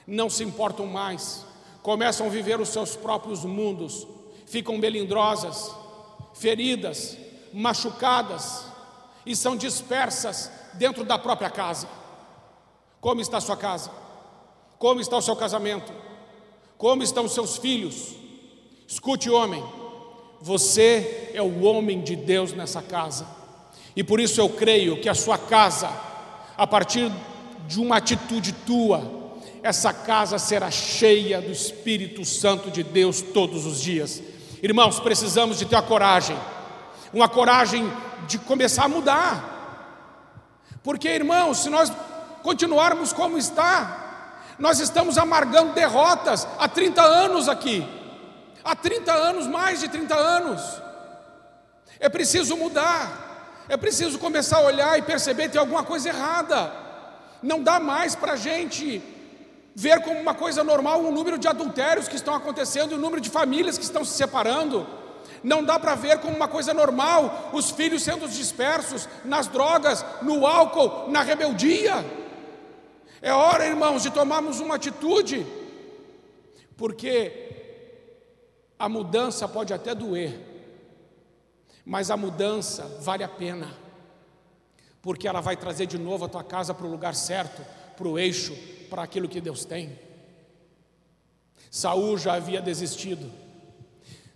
não 0.05 0.29
se 0.29 0.43
importam 0.43 0.85
mais, 0.85 1.45
começam 1.81 2.27
a 2.27 2.29
viver 2.29 2.59
os 2.59 2.69
seus 2.69 2.95
próprios 2.95 3.45
mundos, 3.45 4.05
ficam 4.45 4.77
melindrosas, 4.77 5.71
feridas, 6.33 7.17
machucadas 7.53 8.70
e 9.25 9.35
são 9.35 9.55
dispersas 9.55 10.51
dentro 10.73 11.03
da 11.03 11.17
própria 11.17 11.49
casa. 11.49 11.87
Como 12.99 13.21
está 13.21 13.37
a 13.37 13.41
sua 13.41 13.57
casa? 13.57 13.91
Como 14.77 14.99
está 14.99 15.17
o 15.17 15.21
seu 15.21 15.35
casamento? 15.35 15.91
Como 16.77 17.03
estão 17.03 17.25
os 17.25 17.33
seus 17.33 17.57
filhos? 17.57 18.15
Escute, 18.87 19.29
homem, 19.29 19.63
você 20.41 21.31
é 21.33 21.41
o 21.41 21.63
homem 21.63 22.01
de 22.01 22.15
Deus 22.15 22.53
nessa 22.53 22.81
casa. 22.81 23.25
E 23.95 24.03
por 24.03 24.19
isso 24.19 24.41
eu 24.41 24.49
creio 24.49 24.99
que 24.99 25.07
a 25.07 25.13
sua 25.13 25.37
casa, 25.37 25.89
a 26.57 26.65
partir 26.65 27.11
de 27.67 27.79
uma 27.79 27.97
atitude 27.97 28.51
tua, 28.51 29.21
essa 29.63 29.93
casa 29.93 30.39
será 30.39 30.71
cheia 30.71 31.39
do 31.39 31.51
Espírito 31.51 32.25
Santo 32.25 32.71
de 32.71 32.83
Deus 32.83 33.21
todos 33.21 33.65
os 33.65 33.79
dias. 33.79 34.21
Irmãos, 34.63 34.99
precisamos 34.99 35.59
de 35.59 35.65
ter 35.65 35.75
a 35.75 35.81
coragem, 35.81 36.37
uma 37.13 37.27
coragem 37.27 37.91
de 38.27 38.37
começar 38.39 38.85
a 38.85 38.89
mudar. 38.89 39.51
Porque, 40.83 41.09
irmãos, 41.09 41.59
se 41.59 41.69
nós 41.69 41.91
continuarmos 42.41 43.13
como 43.13 43.37
está, 43.37 44.43
nós 44.57 44.79
estamos 44.79 45.17
amargando 45.17 45.73
derrotas 45.73 46.47
há 46.59 46.67
30 46.67 47.01
anos 47.01 47.47
aqui. 47.49 47.87
Há 48.63 48.75
30 48.75 49.11
anos, 49.11 49.47
mais 49.47 49.79
de 49.79 49.87
30 49.87 50.15
anos. 50.15 50.61
É 51.99 52.09
preciso 52.09 52.55
mudar. 52.55 53.63
É 53.67 53.77
preciso 53.77 54.19
começar 54.19 54.57
a 54.57 54.61
olhar 54.61 54.97
e 54.97 55.01
perceber 55.01 55.43
que 55.43 55.49
tem 55.49 55.59
alguma 55.59 55.83
coisa 55.83 56.09
errada. 56.09 56.71
Não 57.41 57.61
dá 57.61 57.79
mais 57.79 58.15
para 58.15 58.33
a 58.33 58.35
gente 58.35 59.01
ver 59.73 60.01
como 60.01 60.19
uma 60.19 60.33
coisa 60.33 60.63
normal 60.63 61.01
o 61.01 61.11
número 61.11 61.37
de 61.37 61.47
adultérios 61.47 62.07
que 62.07 62.15
estão 62.15 62.35
acontecendo, 62.35 62.93
o 62.93 62.97
número 62.97 63.21
de 63.21 63.29
famílias 63.29 63.77
que 63.77 63.83
estão 63.83 64.03
se 64.03 64.13
separando. 64.13 64.85
Não 65.43 65.63
dá 65.63 65.79
para 65.79 65.95
ver 65.95 66.19
como 66.19 66.35
uma 66.35 66.47
coisa 66.47 66.73
normal 66.73 67.49
os 67.53 67.71
filhos 67.71 68.03
sendo 68.03 68.27
dispersos 68.27 69.07
nas 69.25 69.47
drogas, 69.47 70.05
no 70.21 70.45
álcool, 70.45 71.09
na 71.09 71.23
rebeldia. 71.23 72.05
É 73.21 73.31
hora, 73.33 73.65
irmãos, 73.65 74.03
de 74.03 74.11
tomarmos 74.11 74.59
uma 74.59 74.75
atitude, 74.75 75.45
porque 76.75 77.49
a 78.77 78.89
mudança 78.89 79.47
pode 79.47 79.73
até 79.73 79.93
doer, 79.93 80.39
mas 81.85 82.09
a 82.09 82.17
mudança 82.17 82.83
vale 82.99 83.23
a 83.23 83.29
pena, 83.29 83.71
porque 85.01 85.27
ela 85.27 85.41
vai 85.41 85.55
trazer 85.55 85.85
de 85.85 85.97
novo 85.97 86.25
a 86.25 86.29
tua 86.29 86.43
casa 86.43 86.73
para 86.73 86.85
o 86.85 86.91
lugar 86.91 87.13
certo, 87.13 87.63
para 87.95 88.07
o 88.07 88.17
eixo, 88.17 88.55
para 88.89 89.03
aquilo 89.03 89.29
que 89.29 89.39
Deus 89.39 89.65
tem. 89.65 89.99
Saul 91.69 92.17
já 92.17 92.33
havia 92.33 92.61
desistido. 92.61 93.31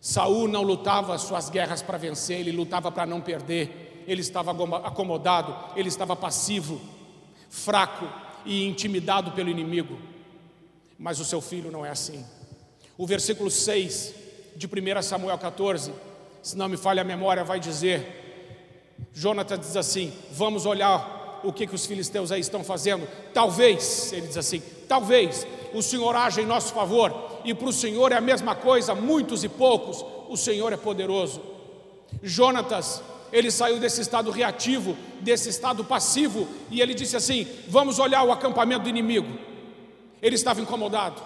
Saul 0.06 0.48
não 0.48 0.62
lutava 0.62 1.18
suas 1.18 1.50
guerras 1.50 1.82
para 1.82 1.98
vencer, 1.98 2.42
ele 2.42 2.52
lutava 2.52 2.92
para 2.92 3.08
não 3.08 3.20
perder. 3.20 4.04
Ele 4.08 4.22
estava 4.22 4.52
acomodado, 4.86 5.56
ele 5.76 5.90
estava 5.90 6.16
passivo, 6.16 6.80
fraco 7.50 8.08
e 8.46 8.68
intimidado 8.68 9.32
pelo 9.32 9.50
inimigo. 9.50 9.98
Mas 11.00 11.20
o 11.20 11.26
seu 11.26 11.42
filho 11.42 11.72
não 11.72 11.84
é 11.84 11.90
assim. 11.90 12.24
O 12.96 13.08
versículo 13.08 13.50
6 13.50 14.14
de 14.56 14.68
1 14.68 15.02
Samuel 15.02 15.40
14 15.40 15.92
se 16.40 16.56
não 16.56 16.70
me 16.70 16.78
falha 16.78 17.02
a 17.02 17.04
memória, 17.04 17.44
vai 17.44 17.60
dizer: 17.60 18.94
Jonatas 19.12 19.60
diz 19.60 19.76
assim: 19.76 20.14
Vamos 20.34 20.68
olhar 20.68 21.42
o 21.44 21.52
que, 21.52 21.66
que 21.66 21.74
os 21.74 21.88
filisteus 21.88 22.32
aí 22.32 22.42
estão 22.42 22.64
fazendo. 22.64 23.08
Talvez, 23.34 24.14
ele 24.14 24.28
diz 24.28 24.38
assim: 24.38 24.62
Talvez 24.88 25.48
o 25.74 25.82
Senhor 25.82 26.16
haja 26.16 26.44
em 26.44 26.46
nosso 26.46 26.76
favor, 26.76 27.12
e 27.46 27.54
para 27.54 27.70
o 27.70 27.74
Senhor 27.74 28.12
é 28.12 28.16
a 28.16 28.22
mesma 28.22 28.56
coisa, 28.56 28.96
muitos 28.96 29.44
e 29.44 29.50
poucos, 29.50 30.04
o 30.28 30.36
Senhor 30.36 30.74
é 30.74 30.78
poderoso. 30.78 31.40
Jonatas, 32.24 33.04
ele 33.32 33.52
saiu 33.52 33.80
desse 33.80 34.02
estado 34.02 34.32
reativo, 34.32 34.98
desse 35.22 35.50
estado 35.50 35.84
passivo, 35.84 36.48
e 36.72 36.82
ele 36.82 36.96
disse 36.96 37.16
assim: 37.16 37.48
Vamos 37.68 38.00
olhar 38.00 38.24
o 38.24 38.32
acampamento 38.32 38.84
do 38.84 38.90
inimigo. 38.90 39.38
Ele 40.22 40.36
estava 40.36 40.60
incomodado. 40.60 41.22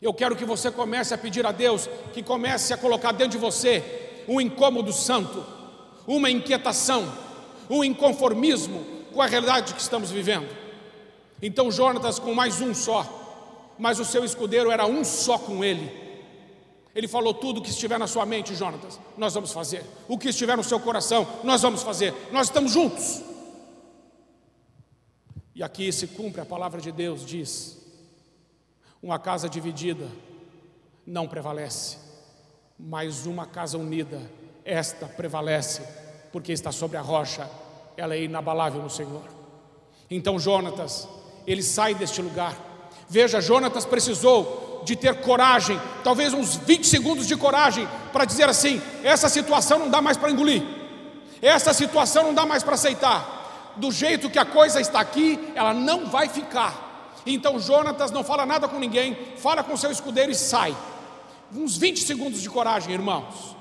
Eu 0.00 0.12
quero 0.14 0.34
que 0.34 0.44
você 0.44 0.70
comece 0.70 1.12
a 1.14 1.18
pedir 1.18 1.46
a 1.46 1.52
Deus 1.52 1.88
que 2.12 2.22
comece 2.22 2.72
a 2.72 2.76
colocar 2.76 3.12
dentro 3.12 3.32
de 3.32 3.38
você 3.38 4.24
um 4.26 4.40
incômodo 4.40 4.92
santo, 4.92 5.44
uma 6.06 6.30
inquietação, 6.30 7.12
um 7.68 7.84
inconformismo 7.84 8.84
com 9.12 9.20
a 9.20 9.26
realidade 9.26 9.74
que 9.74 9.80
estamos 9.80 10.10
vivendo. 10.10 10.48
Então 11.40 11.70
Jonatas 11.70 12.18
com 12.18 12.34
mais 12.34 12.60
um 12.60 12.74
só, 12.74 13.21
mas 13.82 13.98
o 13.98 14.04
seu 14.04 14.24
escudeiro 14.24 14.70
era 14.70 14.86
um 14.86 15.02
só 15.02 15.36
com 15.36 15.64
ele. 15.64 15.90
Ele 16.94 17.08
falou 17.08 17.34
tudo 17.34 17.58
o 17.58 17.62
que 17.62 17.70
estiver 17.70 17.98
na 17.98 18.06
sua 18.06 18.24
mente, 18.24 18.54
Jonatas, 18.54 19.00
nós 19.18 19.34
vamos 19.34 19.50
fazer. 19.50 19.84
O 20.06 20.16
que 20.16 20.28
estiver 20.28 20.56
no 20.56 20.62
seu 20.62 20.78
coração, 20.78 21.26
nós 21.42 21.62
vamos 21.62 21.82
fazer. 21.82 22.14
Nós 22.30 22.46
estamos 22.46 22.70
juntos. 22.70 23.20
E 25.52 25.64
aqui 25.64 25.90
se 25.90 26.06
cumpre 26.06 26.40
a 26.40 26.46
palavra 26.46 26.80
de 26.80 26.92
Deus, 26.92 27.26
diz: 27.26 27.76
uma 29.02 29.18
casa 29.18 29.48
dividida 29.48 30.08
não 31.04 31.26
prevalece, 31.26 31.98
mas 32.78 33.26
uma 33.26 33.46
casa 33.46 33.76
unida, 33.76 34.22
esta 34.64 35.08
prevalece, 35.08 35.82
porque 36.30 36.52
está 36.52 36.70
sobre 36.70 36.98
a 36.98 37.02
rocha, 37.02 37.50
ela 37.96 38.14
é 38.14 38.22
inabalável 38.22 38.80
no 38.80 38.90
Senhor. 38.90 39.24
Então 40.08 40.38
Jonatas, 40.38 41.08
ele 41.48 41.64
sai 41.64 41.96
deste 41.96 42.22
lugar. 42.22 42.70
Veja, 43.08 43.40
Jonatas 43.40 43.84
precisou 43.84 44.82
de 44.84 44.96
ter 44.96 45.20
coragem, 45.20 45.80
talvez 46.02 46.32
uns 46.34 46.56
20 46.56 46.86
segundos 46.86 47.26
de 47.26 47.36
coragem, 47.36 47.88
para 48.12 48.24
dizer 48.24 48.48
assim: 48.48 48.80
essa 49.02 49.28
situação 49.28 49.78
não 49.78 49.90
dá 49.90 50.00
mais 50.00 50.16
para 50.16 50.30
engolir, 50.30 50.62
essa 51.40 51.72
situação 51.72 52.24
não 52.24 52.34
dá 52.34 52.44
mais 52.46 52.62
para 52.62 52.74
aceitar. 52.74 53.40
Do 53.76 53.90
jeito 53.90 54.28
que 54.28 54.38
a 54.38 54.44
coisa 54.44 54.80
está 54.80 55.00
aqui, 55.00 55.52
ela 55.54 55.72
não 55.72 56.06
vai 56.06 56.28
ficar. 56.28 56.92
Então 57.24 57.58
Jonatas 57.58 58.10
não 58.10 58.22
fala 58.22 58.44
nada 58.44 58.68
com 58.68 58.78
ninguém, 58.78 59.16
fala 59.36 59.62
com 59.62 59.76
seu 59.76 59.90
escudeiro 59.90 60.30
e 60.30 60.34
sai. 60.34 60.76
Uns 61.54 61.76
20 61.76 62.02
segundos 62.02 62.42
de 62.42 62.50
coragem, 62.50 62.92
irmãos. 62.92 63.56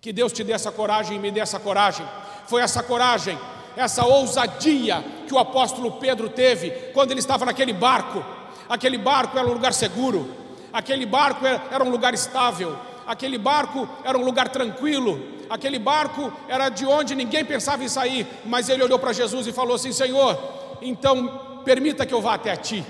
Que 0.00 0.12
Deus 0.12 0.32
te 0.32 0.42
dê 0.42 0.52
essa 0.52 0.72
coragem 0.72 1.16
e 1.16 1.20
me 1.20 1.30
dê 1.30 1.40
essa 1.40 1.60
coragem. 1.60 2.06
Foi 2.46 2.62
essa 2.62 2.82
coragem, 2.82 3.38
essa 3.76 4.04
ousadia 4.04 5.04
que 5.26 5.34
o 5.34 5.38
apóstolo 5.38 5.92
Pedro 5.92 6.28
teve 6.28 6.70
quando 6.92 7.10
ele 7.10 7.20
estava 7.20 7.44
naquele 7.44 7.72
barco. 7.72 8.24
Aquele 8.68 8.98
barco 8.98 9.38
era 9.38 9.46
um 9.46 9.52
lugar 9.52 9.72
seguro, 9.72 10.32
aquele 10.72 11.04
barco 11.04 11.44
era 11.44 11.82
um 11.82 11.90
lugar 11.90 12.14
estável, 12.14 12.76
aquele 13.06 13.38
barco 13.38 13.88
era 14.04 14.16
um 14.16 14.24
lugar 14.24 14.48
tranquilo, 14.48 15.20
aquele 15.48 15.78
barco 15.78 16.32
era 16.48 16.68
de 16.68 16.86
onde 16.86 17.14
ninguém 17.14 17.44
pensava 17.44 17.82
em 17.82 17.88
sair, 17.88 18.26
mas 18.44 18.68
ele 18.68 18.82
olhou 18.82 18.98
para 18.98 19.12
Jesus 19.12 19.46
e 19.46 19.52
falou 19.52 19.74
assim: 19.74 19.92
Senhor, 19.92 20.38
então 20.80 21.60
permita 21.64 22.06
que 22.06 22.14
eu 22.14 22.20
vá 22.20 22.34
até 22.34 22.54
ti. 22.56 22.84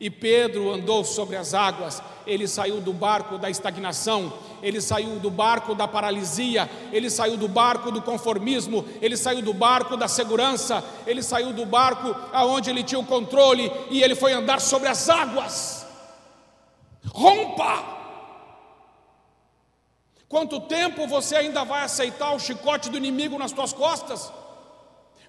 E 0.00 0.08
Pedro 0.08 0.72
andou 0.72 1.04
sobre 1.04 1.36
as 1.36 1.54
águas, 1.54 2.02
ele 2.28 2.46
saiu 2.46 2.80
do 2.80 2.92
barco 2.92 3.38
da 3.38 3.48
estagnação, 3.48 4.32
ele 4.62 4.80
saiu 4.80 5.18
do 5.18 5.30
barco 5.30 5.74
da 5.74 5.88
paralisia, 5.88 6.70
ele 6.92 7.08
saiu 7.08 7.36
do 7.36 7.48
barco 7.48 7.90
do 7.90 8.02
conformismo, 8.02 8.84
ele 9.00 9.16
saiu 9.16 9.42
do 9.42 9.54
barco 9.54 9.96
da 9.96 10.06
segurança, 10.06 10.84
ele 11.06 11.22
saiu 11.22 11.52
do 11.52 11.64
barco 11.64 12.14
aonde 12.32 12.68
ele 12.70 12.82
tinha 12.82 13.00
o 13.00 13.06
controle 13.06 13.72
e 13.90 14.02
ele 14.02 14.14
foi 14.14 14.32
andar 14.32 14.60
sobre 14.60 14.88
as 14.88 15.08
águas. 15.08 15.86
Rompa! 17.06 17.96
Quanto 20.28 20.60
tempo 20.60 21.06
você 21.06 21.36
ainda 21.36 21.64
vai 21.64 21.82
aceitar 21.82 22.32
o 22.32 22.38
chicote 22.38 22.90
do 22.90 22.98
inimigo 22.98 23.38
nas 23.38 23.50
suas 23.50 23.72
costas? 23.72 24.30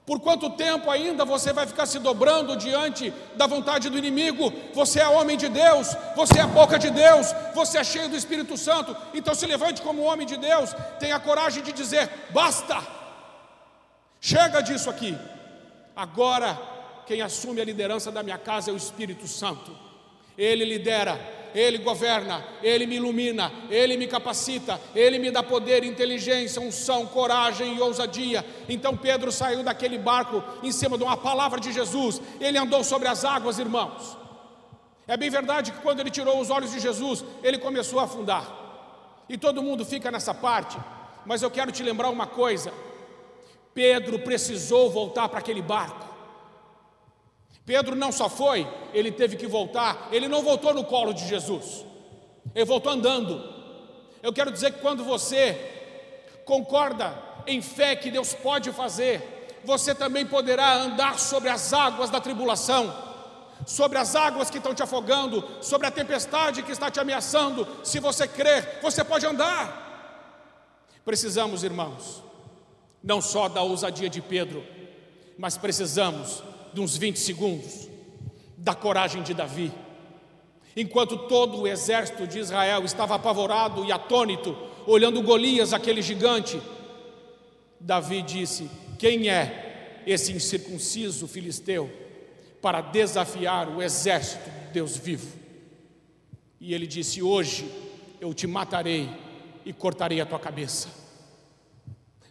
Por 0.09 0.19
quanto 0.19 0.49
tempo 0.49 0.89
ainda 0.89 1.23
você 1.23 1.53
vai 1.53 1.67
ficar 1.67 1.85
se 1.85 1.99
dobrando 1.99 2.57
diante 2.57 3.13
da 3.35 3.45
vontade 3.45 3.91
do 3.91 3.97
inimigo? 3.99 4.51
Você 4.73 4.99
é 4.99 5.07
homem 5.07 5.37
de 5.37 5.47
Deus, 5.47 5.95
você 6.15 6.39
é 6.39 6.47
boca 6.47 6.79
de 6.79 6.89
Deus, 6.89 7.27
você 7.53 7.77
é 7.77 7.83
cheio 7.83 8.09
do 8.09 8.15
Espírito 8.15 8.57
Santo. 8.57 8.97
Então 9.13 9.35
se 9.35 9.45
levante 9.45 9.83
como 9.83 10.01
homem 10.01 10.25
de 10.25 10.35
Deus, 10.35 10.75
tenha 10.99 11.19
coragem 11.19 11.61
de 11.61 11.71
dizer: 11.71 12.09
basta, 12.31 12.81
chega 14.19 14.61
disso 14.61 14.89
aqui. 14.89 15.15
Agora, 15.95 16.59
quem 17.05 17.21
assume 17.21 17.61
a 17.61 17.65
liderança 17.65 18.11
da 18.11 18.23
minha 18.23 18.39
casa 18.39 18.71
é 18.71 18.73
o 18.73 18.77
Espírito 18.77 19.27
Santo, 19.27 19.77
ele 20.35 20.65
lidera 20.65 21.19
ele 21.53 21.79
governa, 21.79 22.45
Ele 22.61 22.85
me 22.85 22.95
ilumina, 22.95 23.51
Ele 23.69 23.97
me 23.97 24.07
capacita, 24.07 24.79
Ele 24.93 25.17
me 25.17 25.31
dá 25.31 25.41
poder, 25.41 25.83
inteligência, 25.83 26.61
unção, 26.61 27.05
coragem 27.05 27.75
e 27.75 27.81
ousadia. 27.81 28.45
Então 28.67 28.95
Pedro 28.95 29.31
saiu 29.31 29.63
daquele 29.63 29.97
barco 29.97 30.43
em 30.61 30.71
cima 30.71 30.97
de 30.97 31.03
uma 31.03 31.17
palavra 31.17 31.59
de 31.59 31.71
Jesus, 31.71 32.21
ele 32.39 32.57
andou 32.57 32.83
sobre 32.83 33.07
as 33.07 33.25
águas, 33.25 33.59
irmãos. 33.59 34.17
É 35.07 35.17
bem 35.17 35.29
verdade 35.29 35.71
que 35.71 35.81
quando 35.81 35.99
ele 35.99 36.11
tirou 36.11 36.39
os 36.39 36.51
olhos 36.51 36.71
de 36.71 36.79
Jesus, 36.79 37.25
ele 37.41 37.57
começou 37.57 37.99
a 37.99 38.03
afundar. 38.03 38.45
E 39.27 39.37
todo 39.37 39.63
mundo 39.63 39.83
fica 39.83 40.11
nessa 40.11 40.33
parte, 40.33 40.77
mas 41.25 41.41
eu 41.41 41.49
quero 41.49 41.71
te 41.71 41.81
lembrar 41.81 42.09
uma 42.09 42.27
coisa: 42.27 42.71
Pedro 43.73 44.19
precisou 44.19 44.89
voltar 44.89 45.27
para 45.29 45.39
aquele 45.39 45.61
barco. 45.61 46.07
Pedro 47.69 47.95
não 47.95 48.11
só 48.11 48.27
foi, 48.27 48.67
ele 48.95 49.11
teve 49.11 49.35
que 49.35 49.45
voltar, 49.45 50.09
ele 50.11 50.27
não 50.27 50.41
voltou 50.41 50.73
no 50.73 50.83
colo 50.83 51.13
de 51.13 51.27
Jesus, 51.27 51.85
ele 52.55 52.65
voltou 52.65 52.91
andando. 52.91 53.43
Eu 54.23 54.33
quero 54.33 54.51
dizer 54.51 54.73
que 54.73 54.79
quando 54.79 55.03
você 55.03 55.55
concorda 56.45 57.13
em 57.45 57.61
fé 57.61 57.95
que 57.95 58.09
Deus 58.09 58.33
pode 58.33 58.71
fazer, 58.71 59.61
você 59.63 59.93
também 59.93 60.25
poderá 60.25 60.77
andar 60.77 61.19
sobre 61.19 61.47
as 61.47 61.71
águas 61.71 62.09
da 62.09 62.19
tribulação, 62.19 62.91
sobre 63.67 63.99
as 63.99 64.15
águas 64.15 64.49
que 64.49 64.57
estão 64.57 64.73
te 64.73 64.81
afogando, 64.81 65.47
sobre 65.61 65.85
a 65.85 65.91
tempestade 65.91 66.63
que 66.63 66.71
está 66.71 66.89
te 66.89 66.99
ameaçando. 66.99 67.67
Se 67.83 67.99
você 67.99 68.27
crer, 68.27 68.79
você 68.81 69.03
pode 69.03 69.27
andar. 69.27 70.17
Precisamos, 71.05 71.63
irmãos, 71.63 72.23
não 73.03 73.21
só 73.21 73.47
da 73.47 73.61
ousadia 73.61 74.09
de 74.09 74.21
Pedro, 74.23 74.65
mas 75.37 75.55
precisamos 75.55 76.41
de 76.73 76.81
uns 76.81 76.97
20 76.97 77.17
segundos 77.17 77.89
da 78.57 78.75
coragem 78.75 79.23
de 79.23 79.33
Davi. 79.33 79.71
Enquanto 80.75 81.17
todo 81.27 81.61
o 81.61 81.67
exército 81.67 82.27
de 82.27 82.39
Israel 82.39 82.83
estava 82.85 83.15
apavorado 83.15 83.83
e 83.85 83.91
atônito, 83.91 84.55
olhando 84.85 85.21
Golias, 85.21 85.73
aquele 85.73 86.01
gigante, 86.01 86.61
Davi 87.79 88.21
disse: 88.21 88.69
Quem 88.97 89.29
é 89.29 90.01
esse 90.05 90.31
incircunciso 90.31 91.27
filisteu 91.27 91.89
para 92.61 92.81
desafiar 92.81 93.69
o 93.69 93.81
exército 93.81 94.49
de 94.49 94.73
Deus 94.73 94.97
vivo? 94.97 95.37
E 96.59 96.73
ele 96.73 96.85
disse: 96.85 97.21
Hoje 97.21 97.69
eu 98.19 98.33
te 98.33 98.45
matarei 98.45 99.09
e 99.65 99.73
cortarei 99.73 100.21
a 100.21 100.25
tua 100.25 100.39
cabeça. 100.39 100.89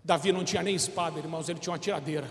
Davi 0.05 0.33
não 0.33 0.45
tinha 0.45 0.63
nem 0.63 0.75
espada, 0.75 1.19
irmãos, 1.19 1.49
ele 1.49 1.59
tinha 1.59 1.73
uma 1.73 1.79
tiradeira. 1.79 2.29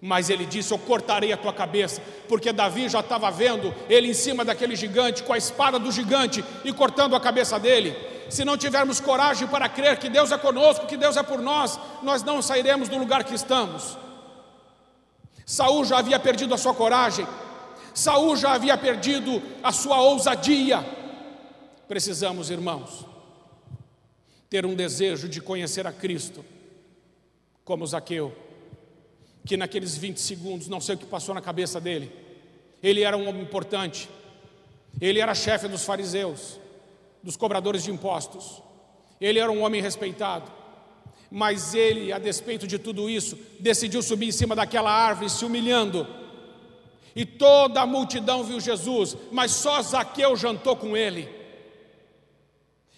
Mas 0.00 0.30
ele 0.30 0.46
disse: 0.46 0.72
Eu 0.72 0.78
cortarei 0.78 1.32
a 1.32 1.36
tua 1.36 1.52
cabeça, 1.52 2.00
porque 2.28 2.52
Davi 2.52 2.88
já 2.88 3.00
estava 3.00 3.30
vendo 3.30 3.74
ele 3.88 4.08
em 4.08 4.14
cima 4.14 4.44
daquele 4.44 4.76
gigante, 4.76 5.22
com 5.22 5.32
a 5.32 5.38
espada 5.38 5.78
do 5.78 5.90
gigante 5.90 6.44
e 6.64 6.72
cortando 6.72 7.16
a 7.16 7.20
cabeça 7.20 7.58
dele. 7.58 7.96
Se 8.30 8.44
não 8.44 8.56
tivermos 8.56 9.00
coragem 9.00 9.48
para 9.48 9.68
crer 9.68 9.98
que 9.98 10.08
Deus 10.08 10.30
é 10.30 10.38
conosco, 10.38 10.86
que 10.86 10.96
Deus 10.96 11.16
é 11.16 11.22
por 11.22 11.40
nós, 11.40 11.78
nós 12.02 12.22
não 12.22 12.40
sairemos 12.40 12.88
do 12.88 12.98
lugar 12.98 13.24
que 13.24 13.34
estamos. 13.34 13.96
Saul 15.44 15.84
já 15.84 15.98
havia 15.98 16.18
perdido 16.18 16.54
a 16.54 16.58
sua 16.58 16.74
coragem, 16.74 17.26
Saul 17.94 18.36
já 18.36 18.52
havia 18.52 18.76
perdido 18.76 19.42
a 19.62 19.72
sua 19.72 20.00
ousadia. 20.00 20.84
Precisamos, 21.88 22.50
irmãos, 22.50 23.06
ter 24.50 24.66
um 24.66 24.74
desejo 24.74 25.26
de 25.26 25.40
conhecer 25.40 25.86
a 25.86 25.92
Cristo, 25.92 26.44
como 27.64 27.86
Zaqueu 27.86 28.47
que 29.48 29.56
naqueles 29.56 29.96
20 29.96 30.20
segundos, 30.20 30.68
não 30.68 30.78
sei 30.78 30.94
o 30.94 30.98
que 30.98 31.06
passou 31.06 31.34
na 31.34 31.40
cabeça 31.40 31.80
dele. 31.80 32.12
Ele 32.82 33.00
era 33.00 33.16
um 33.16 33.26
homem 33.26 33.40
importante, 33.40 34.08
ele 35.00 35.20
era 35.20 35.34
chefe 35.34 35.66
dos 35.66 35.84
fariseus, 35.84 36.60
dos 37.22 37.34
cobradores 37.34 37.82
de 37.82 37.90
impostos, 37.90 38.62
ele 39.18 39.38
era 39.38 39.50
um 39.50 39.62
homem 39.62 39.80
respeitado, 39.80 40.52
mas 41.30 41.74
ele, 41.74 42.12
a 42.12 42.18
despeito 42.18 42.66
de 42.66 42.78
tudo 42.78 43.08
isso, 43.08 43.38
decidiu 43.58 44.02
subir 44.02 44.28
em 44.28 44.32
cima 44.32 44.54
daquela 44.54 44.90
árvore, 44.90 45.30
se 45.30 45.44
humilhando. 45.46 46.06
E 47.16 47.24
toda 47.24 47.80
a 47.80 47.86
multidão 47.86 48.44
viu 48.44 48.60
Jesus, 48.60 49.16
mas 49.32 49.50
só 49.52 49.80
Zaqueu 49.80 50.36
jantou 50.36 50.76
com 50.76 50.94
ele. 50.94 51.26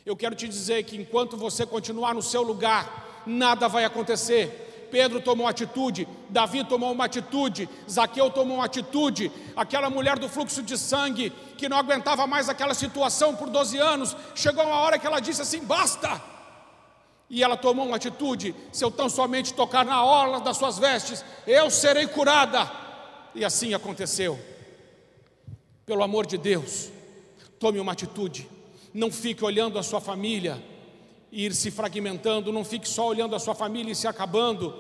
Eu 0.05 0.17
quero 0.17 0.35
te 0.35 0.49
dizer 0.49 0.83
que 0.83 0.97
enquanto 0.97 1.37
você 1.37 1.65
continuar 1.65 2.13
no 2.13 2.23
seu 2.23 2.43
lugar, 2.43 3.23
nada 3.25 3.69
vai 3.69 3.85
acontecer, 3.85 4.70
Pedro 4.91 5.21
tomou 5.21 5.47
atitude, 5.47 6.07
Davi 6.29 6.65
tomou 6.65 6.93
uma 6.93 7.05
atitude, 7.05 7.69
Zaqueu 7.89 8.31
tomou 8.31 8.57
uma 8.57 8.65
atitude, 8.65 9.31
aquela 9.57 9.89
mulher 9.89 10.19
do 10.19 10.29
fluxo 10.29 10.63
de 10.63 10.77
sangue, 10.77 11.33
que 11.57 11.69
não 11.69 11.77
aguentava 11.77 12.27
mais 12.27 12.49
aquela 12.49 12.75
situação 12.75 13.37
por 13.37 13.49
12 13.49 13.79
anos, 13.79 14.17
chegou 14.35 14.65
uma 14.65 14.77
hora 14.77 14.99
que 14.99 15.07
ela 15.07 15.21
disse 15.21 15.43
assim: 15.43 15.61
basta. 15.65 16.21
E 17.29 17.45
ela 17.45 17.57
tomou 17.57 17.87
uma 17.87 17.97
atitude: 17.97 18.55
se 18.73 18.85
eu 18.85 18.91
tão 18.91 19.09
somente 19.09 19.55
tocar 19.55 19.85
na 19.85 20.05
orla 20.05 20.41
das 20.41 20.57
suas 20.57 20.79
vestes, 20.79 21.25
eu 21.47 21.71
serei 21.71 22.07
curada. 22.07 22.71
E 23.35 23.45
assim 23.45 23.73
aconteceu. 23.73 24.39
Pelo 25.87 26.03
amor 26.03 26.27
de 26.27 26.37
Deus, 26.37 26.91
tome 27.59 27.79
uma 27.79 27.93
atitude, 27.93 28.49
não 28.93 29.11
fique 29.11 29.45
olhando 29.45 29.79
a 29.79 29.83
sua 29.83 30.01
família, 30.01 30.63
ir 31.33 31.55
se 31.55 31.71
fragmentando, 31.71 32.53
não 32.53 32.65
fique 32.65 32.89
só 32.89 33.07
olhando 33.07 33.37
a 33.37 33.39
sua 33.39 33.55
família 33.55 33.93
e 33.93 33.97
se 33.97 34.07
acabando. 34.07 34.75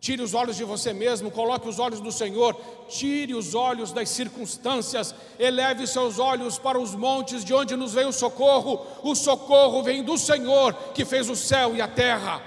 Tire 0.00 0.22
os 0.22 0.32
olhos 0.32 0.56
de 0.56 0.64
você 0.64 0.94
mesmo, 0.94 1.30
coloque 1.30 1.68
os 1.68 1.78
olhos 1.78 2.00
do 2.00 2.10
Senhor, 2.10 2.58
tire 2.88 3.34
os 3.34 3.54
olhos 3.54 3.92
das 3.92 4.08
circunstâncias, 4.08 5.14
eleve 5.38 5.86
seus 5.86 6.18
olhos 6.18 6.58
para 6.58 6.80
os 6.80 6.94
montes 6.94 7.44
de 7.44 7.52
onde 7.52 7.76
nos 7.76 7.92
vem 7.92 8.06
o 8.06 8.12
socorro. 8.12 8.80
O 9.02 9.14
socorro 9.14 9.82
vem 9.82 10.02
do 10.02 10.16
Senhor 10.16 10.72
que 10.94 11.04
fez 11.04 11.28
o 11.28 11.36
céu 11.36 11.76
e 11.76 11.82
a 11.82 11.88
terra. 11.88 12.42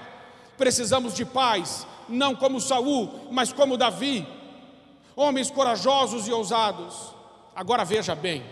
Precisamos 0.58 1.14
de 1.14 1.24
paz, 1.24 1.86
não 2.08 2.34
como 2.34 2.60
Saul, 2.60 3.08
mas 3.30 3.52
como 3.52 3.76
Davi, 3.76 4.26
homens 5.14 5.48
corajosos 5.48 6.26
e 6.26 6.32
ousados. 6.32 7.14
Agora 7.54 7.84
veja 7.84 8.16
bem, 8.16 8.42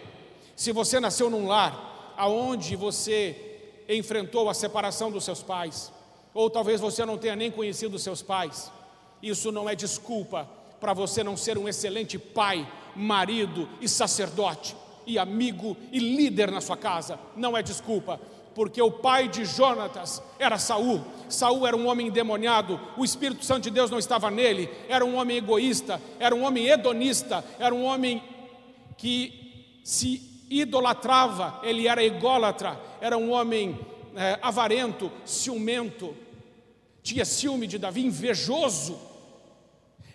se 0.55 0.71
você 0.71 1.01
nasceu 1.01 1.29
num 1.29 1.49
lar 1.49 2.15
aonde 2.17 2.77
você 2.77 3.52
enfrentou 3.89 4.49
a 4.49 4.55
separação 4.55 5.11
dos 5.11 5.25
seus 5.25 5.43
pais, 5.43 5.93
ou 6.35 6.49
talvez 6.49 6.81
você 6.81 7.05
não 7.05 7.19
tenha 7.19 7.37
nem 7.37 7.51
conhecido 7.51 7.97
os 7.97 8.03
seus 8.03 8.23
pais. 8.23 8.71
Isso 9.23 9.53
não 9.53 9.69
é 9.69 9.75
desculpa 9.75 10.49
para 10.81 10.93
você 10.93 11.23
não 11.23 11.37
ser 11.37 11.57
um 11.57 11.69
excelente 11.69 12.19
pai, 12.19 12.67
marido 12.97 13.69
e 13.81 13.89
sacerdote, 13.89 14.77
e 15.07 15.19
amigo 15.19 15.77
e 15.93 15.99
líder 15.99 16.51
na 16.51 16.61
sua 16.61 16.77
casa. 16.77 17.19
Não 17.37 17.57
é 17.57 17.63
desculpa, 17.63 18.21
porque 18.55 18.83
o 18.83 18.91
pai 18.91 19.29
de 19.29 19.45
Jonatas 19.45 20.23
era 20.39 20.59
Saul. 20.59 21.01
Saul 21.29 21.67
era 21.67 21.77
um 21.77 21.87
homem 21.87 22.09
endemoniado, 22.09 22.81
o 22.97 23.05
Espírito 23.05 23.45
Santo 23.45 23.65
de 23.65 23.71
Deus 23.71 23.91
não 23.91 23.99
estava 23.99 24.31
nele, 24.31 24.69
era 24.89 25.05
um 25.05 25.17
homem 25.17 25.37
egoísta, 25.37 26.01
era 26.19 26.35
um 26.35 26.45
homem 26.45 26.67
hedonista, 26.67 27.45
era 27.59 27.75
um 27.75 27.85
homem 27.85 28.23
que 28.97 29.81
se 29.85 30.32
idolatrava, 30.61 31.61
ele 31.63 31.89
era 31.89 32.05
ególatra, 32.05 32.79
era 33.01 33.17
um 33.17 33.31
homem 33.33 33.79
é, 34.15 34.39
avarento, 34.43 35.11
ciumento, 35.25 36.15
tinha 37.03 37.25
ciúme 37.25 37.67
de 37.67 37.79
Davi, 37.79 38.05
invejoso. 38.05 38.99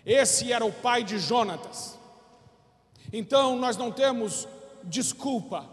Esse 0.06 0.52
era 0.52 0.64
o 0.64 0.72
pai 0.72 1.02
de 1.02 1.18
Jonatas. 1.18 1.98
Então 3.12 3.56
nós 3.56 3.76
não 3.76 3.90
temos 3.90 4.46
desculpa, 4.84 5.68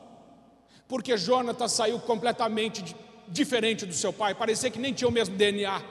porque 0.87 1.17
Jonatas 1.17 1.71
saiu 1.71 1.99
completamente 1.99 2.95
diferente 3.27 3.85
do 3.85 3.93
seu 3.93 4.13
pai, 4.13 4.35
parecia 4.35 4.69
que 4.69 4.79
nem 4.79 4.93
tinha 4.93 5.07
o 5.07 5.11
mesmo 5.11 5.35
DNA. 5.35 5.81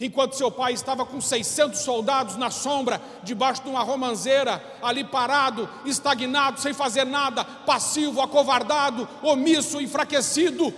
Enquanto 0.00 0.34
seu 0.34 0.50
pai 0.50 0.72
estava 0.72 1.04
com 1.04 1.20
600 1.20 1.80
soldados 1.80 2.36
na 2.36 2.50
sombra, 2.50 3.00
debaixo 3.22 3.62
de 3.62 3.68
uma 3.68 3.82
romanceira, 3.82 4.62
ali 4.82 5.04
parado, 5.04 5.68
estagnado, 5.84 6.60
sem 6.60 6.72
fazer 6.72 7.04
nada, 7.04 7.44
passivo, 7.44 8.20
acovardado, 8.20 9.08
omisso, 9.22 9.80
enfraquecido. 9.80 10.72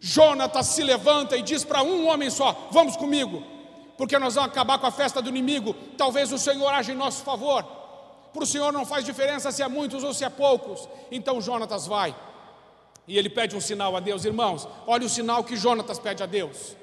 Jonatas 0.00 0.66
se 0.66 0.82
levanta 0.82 1.36
e 1.36 1.42
diz 1.42 1.62
para 1.62 1.82
um 1.82 2.08
homem 2.08 2.30
só: 2.30 2.68
Vamos 2.70 2.96
comigo, 2.96 3.42
porque 3.98 4.18
nós 4.18 4.34
vamos 4.34 4.50
acabar 4.50 4.78
com 4.78 4.86
a 4.86 4.90
festa 4.90 5.20
do 5.20 5.28
inimigo. 5.28 5.74
Talvez 5.96 6.32
o 6.32 6.38
Senhor 6.38 6.68
age 6.68 6.92
em 6.92 6.96
nosso 6.96 7.22
favor. 7.22 7.64
Para 8.32 8.44
o 8.44 8.46
Senhor 8.46 8.72
não 8.72 8.86
faz 8.86 9.04
diferença 9.04 9.50
se 9.50 9.62
é 9.62 9.68
muitos 9.68 10.02
ou 10.02 10.14
se 10.14 10.24
é 10.24 10.28
poucos. 10.28 10.88
Então 11.10 11.40
Jonatas 11.40 11.86
vai. 11.86 12.14
E 13.06 13.18
ele 13.18 13.28
pede 13.28 13.56
um 13.56 13.60
sinal 13.60 13.96
a 13.96 14.00
Deus, 14.00 14.24
irmãos. 14.24 14.68
Olha 14.86 15.04
o 15.04 15.08
sinal 15.08 15.42
que 15.42 15.56
Jonatas 15.56 15.98
pede 15.98 16.22
a 16.22 16.26
Deus. 16.26 16.76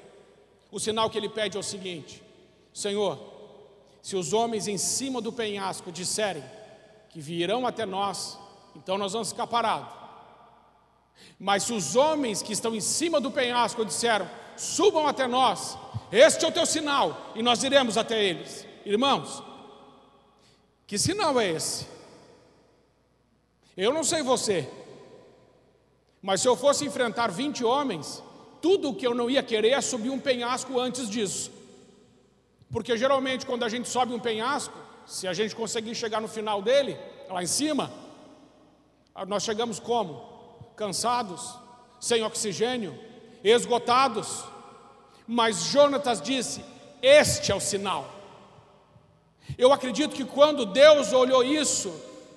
O 0.70 0.78
sinal 0.78 1.08
que 1.08 1.16
ele 1.16 1.28
pede 1.28 1.56
é 1.56 1.60
o 1.60 1.62
seguinte: 1.62 2.22
Senhor, 2.72 3.18
se 4.02 4.16
os 4.16 4.32
homens 4.32 4.68
em 4.68 4.78
cima 4.78 5.20
do 5.20 5.32
penhasco 5.32 5.90
disserem 5.90 6.44
que 7.10 7.20
virão 7.20 7.66
até 7.66 7.86
nós, 7.86 8.38
então 8.76 8.98
nós 8.98 9.12
vamos 9.12 9.30
ficar 9.30 9.46
parados. 9.46 9.92
Mas 11.38 11.64
se 11.64 11.72
os 11.72 11.96
homens 11.96 12.42
que 12.42 12.52
estão 12.52 12.74
em 12.74 12.80
cima 12.80 13.20
do 13.20 13.30
penhasco 13.30 13.84
disseram, 13.84 14.28
subam 14.56 15.06
até 15.06 15.26
nós, 15.26 15.78
este 16.12 16.44
é 16.44 16.48
o 16.48 16.52
teu 16.52 16.66
sinal, 16.66 17.32
e 17.34 17.42
nós 17.42 17.62
iremos 17.62 17.96
até 17.96 18.22
eles. 18.22 18.66
Irmãos, 18.84 19.42
que 20.86 20.98
sinal 20.98 21.38
é 21.40 21.50
esse? 21.50 21.86
Eu 23.76 23.92
não 23.92 24.02
sei 24.02 24.22
você, 24.22 24.68
mas 26.20 26.40
se 26.40 26.48
eu 26.48 26.56
fosse 26.56 26.84
enfrentar 26.84 27.30
20 27.30 27.64
homens, 27.64 28.22
tudo 28.60 28.90
o 28.90 28.94
que 28.94 29.06
eu 29.06 29.14
não 29.14 29.30
ia 29.30 29.42
querer 29.42 29.70
é 29.70 29.80
subir 29.80 30.10
um 30.10 30.18
penhasco 30.18 30.78
antes 30.78 31.08
disso. 31.08 31.50
Porque 32.70 32.96
geralmente 32.96 33.46
quando 33.46 33.64
a 33.64 33.68
gente 33.68 33.88
sobe 33.88 34.12
um 34.12 34.18
penhasco, 34.18 34.78
se 35.06 35.26
a 35.26 35.32
gente 35.32 35.54
conseguir 35.54 35.94
chegar 35.94 36.20
no 36.20 36.28
final 36.28 36.60
dele, 36.60 36.96
lá 37.30 37.42
em 37.42 37.46
cima, 37.46 37.90
nós 39.26 39.42
chegamos 39.42 39.80
como? 39.80 40.26
Cansados, 40.76 41.54
sem 41.98 42.22
oxigênio, 42.22 42.98
esgotados. 43.42 44.44
Mas 45.26 45.64
Jonatas 45.64 46.20
disse: 46.20 46.64
Este 47.02 47.50
é 47.50 47.54
o 47.54 47.60
sinal. 47.60 48.14
Eu 49.56 49.72
acredito 49.72 50.14
que 50.14 50.24
quando 50.24 50.66
Deus 50.66 51.12
olhou 51.12 51.42
isso, 51.42 51.90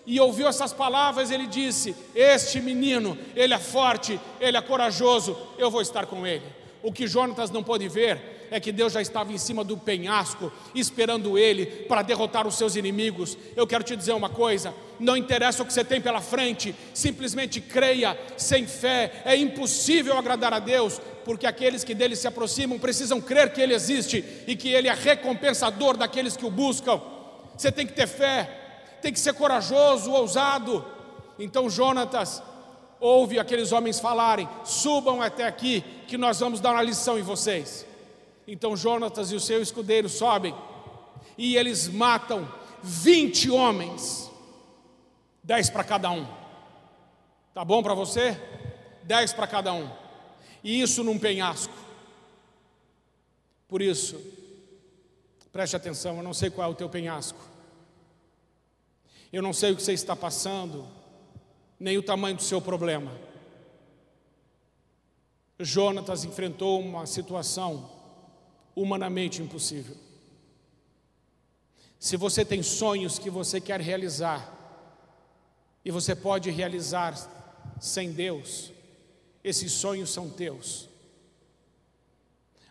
e 0.05 0.19
ouviu 0.19 0.47
essas 0.47 0.73
palavras, 0.73 1.31
ele 1.31 1.47
disse: 1.47 1.95
Este 2.15 2.59
menino, 2.59 3.17
ele 3.35 3.53
é 3.53 3.59
forte, 3.59 4.19
ele 4.39 4.57
é 4.57 4.61
corajoso, 4.61 5.37
eu 5.57 5.69
vou 5.69 5.81
estar 5.81 6.05
com 6.05 6.25
ele. 6.25 6.43
O 6.83 6.91
que 6.91 7.07
Jonatas 7.07 7.51
não 7.51 7.63
pôde 7.63 7.87
ver 7.87 8.47
é 8.49 8.59
que 8.59 8.71
Deus 8.71 8.91
já 8.91 9.01
estava 9.01 9.31
em 9.31 9.37
cima 9.37 9.63
do 9.63 9.77
penhasco, 9.77 10.51
esperando 10.75 11.37
ele 11.37 11.65
para 11.65 12.01
derrotar 12.01 12.45
os 12.45 12.57
seus 12.57 12.75
inimigos. 12.75 13.37
Eu 13.55 13.65
quero 13.67 13.83
te 13.83 13.95
dizer 13.95 14.13
uma 14.13 14.29
coisa: 14.29 14.73
não 14.99 15.15
interessa 15.15 15.61
o 15.63 15.65
que 15.65 15.71
você 15.71 15.85
tem 15.85 16.01
pela 16.01 16.19
frente, 16.19 16.75
simplesmente 16.93 17.61
creia, 17.61 18.17
sem 18.35 18.65
fé, 18.65 19.21
é 19.23 19.35
impossível 19.35 20.17
agradar 20.17 20.53
a 20.53 20.59
Deus, 20.59 20.99
porque 21.23 21.45
aqueles 21.45 21.83
que 21.83 21.93
dele 21.93 22.15
se 22.15 22.27
aproximam 22.27 22.79
precisam 22.79 23.21
crer 23.21 23.53
que 23.53 23.61
ele 23.61 23.75
existe 23.75 24.23
e 24.47 24.55
que 24.55 24.69
ele 24.69 24.87
é 24.87 24.93
recompensador 24.93 25.95
daqueles 25.95 26.35
que 26.35 26.45
o 26.45 26.51
buscam. 26.51 26.99
Você 27.55 27.71
tem 27.71 27.85
que 27.85 27.93
ter 27.93 28.07
fé, 28.07 28.60
tem 29.01 29.11
que 29.11 29.19
ser 29.19 29.33
corajoso, 29.33 30.11
ousado. 30.11 30.85
Então 31.37 31.69
Jonatas 31.69 32.41
ouve 32.99 33.39
aqueles 33.39 33.71
homens 33.71 33.99
falarem: 33.99 34.47
subam 34.63 35.21
até 35.21 35.45
aqui, 35.45 35.81
que 36.07 36.17
nós 36.17 36.39
vamos 36.39 36.59
dar 36.59 36.71
uma 36.71 36.83
lição 36.83 37.17
em 37.17 37.23
vocês. 37.23 37.85
Então 38.47 38.77
Jonatas 38.77 39.31
e 39.31 39.35
o 39.35 39.39
seu 39.39 39.61
escudeiro 39.61 40.07
sobem, 40.07 40.55
e 41.37 41.55
eles 41.55 41.87
matam 41.87 42.47
20 42.83 43.49
homens, 43.51 44.29
10 45.43 45.69
para 45.69 45.83
cada 45.83 46.11
um. 46.11 46.25
Tá 47.53 47.65
bom 47.65 47.83
para 47.83 47.93
você? 47.93 48.39
10 49.03 49.33
para 49.33 49.47
cada 49.47 49.73
um. 49.73 49.89
E 50.63 50.81
isso 50.81 51.03
num 51.03 51.17
penhasco. 51.17 51.73
Por 53.67 53.81
isso, 53.81 54.19
preste 55.51 55.75
atenção, 55.75 56.17
eu 56.17 56.23
não 56.23 56.33
sei 56.33 56.49
qual 56.49 56.69
é 56.69 56.71
o 56.71 56.75
teu 56.75 56.89
penhasco. 56.89 57.50
Eu 59.31 59.41
não 59.41 59.53
sei 59.53 59.71
o 59.71 59.75
que 59.75 59.81
você 59.81 59.93
está 59.93 60.15
passando, 60.15 60.87
nem 61.79 61.97
o 61.97 62.03
tamanho 62.03 62.35
do 62.35 62.43
seu 62.43 62.61
problema. 62.61 63.11
Jonatas 65.59 66.25
enfrentou 66.25 66.79
uma 66.79 67.05
situação 67.05 67.89
humanamente 68.75 69.41
impossível. 69.41 69.95
Se 71.99 72.17
você 72.17 72.43
tem 72.43 72.63
sonhos 72.63 73.19
que 73.19 73.29
você 73.29 73.61
quer 73.61 73.79
realizar, 73.79 74.57
e 75.83 75.91
você 75.91 76.15
pode 76.15 76.49
realizar 76.51 77.15
sem 77.79 78.11
Deus, 78.11 78.71
esses 79.43 79.71
sonhos 79.71 80.11
são 80.11 80.29
teus. 80.29 80.89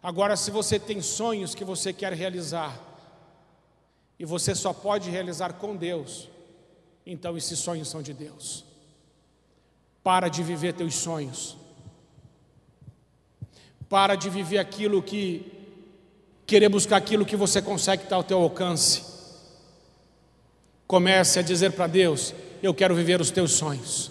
Agora, 0.03 0.37
se 0.37 0.51
você 0.51 0.79
tem 0.79 1.01
sonhos 1.03 1.55
que 1.55 1.65
você 1.65 1.93
quer 1.93 2.13
realizar, 2.13 2.79
e 4.19 4.25
você 4.25 4.55
só 4.55 4.73
pode 4.73 5.11
realizar 5.11 5.55
com 5.55 5.77
Deus, 5.77 6.29
então 7.07 7.37
esses 7.37 7.59
sonhos 7.59 7.89
são 7.89 8.03
de 8.03 8.13
Deus. 8.13 8.65
Para 10.03 10.29
de 10.29 10.43
viver 10.43 10.73
teus 10.73 10.95
sonhos. 10.95 11.57
Para 13.89 14.15
de 14.15 14.31
viver 14.31 14.59
aquilo 14.59 15.03
que 15.03 15.53
querer 16.47 16.69
buscar 16.69 16.97
aquilo 16.97 17.25
que 17.25 17.37
você 17.37 17.63
consegue 17.63 18.03
estar 18.03 18.17
ao 18.17 18.25
teu 18.25 18.41
alcance. 18.41 19.03
Comece 20.87 21.39
a 21.39 21.43
dizer 21.43 21.73
para 21.73 21.87
Deus: 21.87 22.35
Eu 22.63 22.75
quero 22.75 22.95
viver 22.95 23.21
os 23.21 23.31
teus 23.31 23.53
sonhos. 23.53 24.11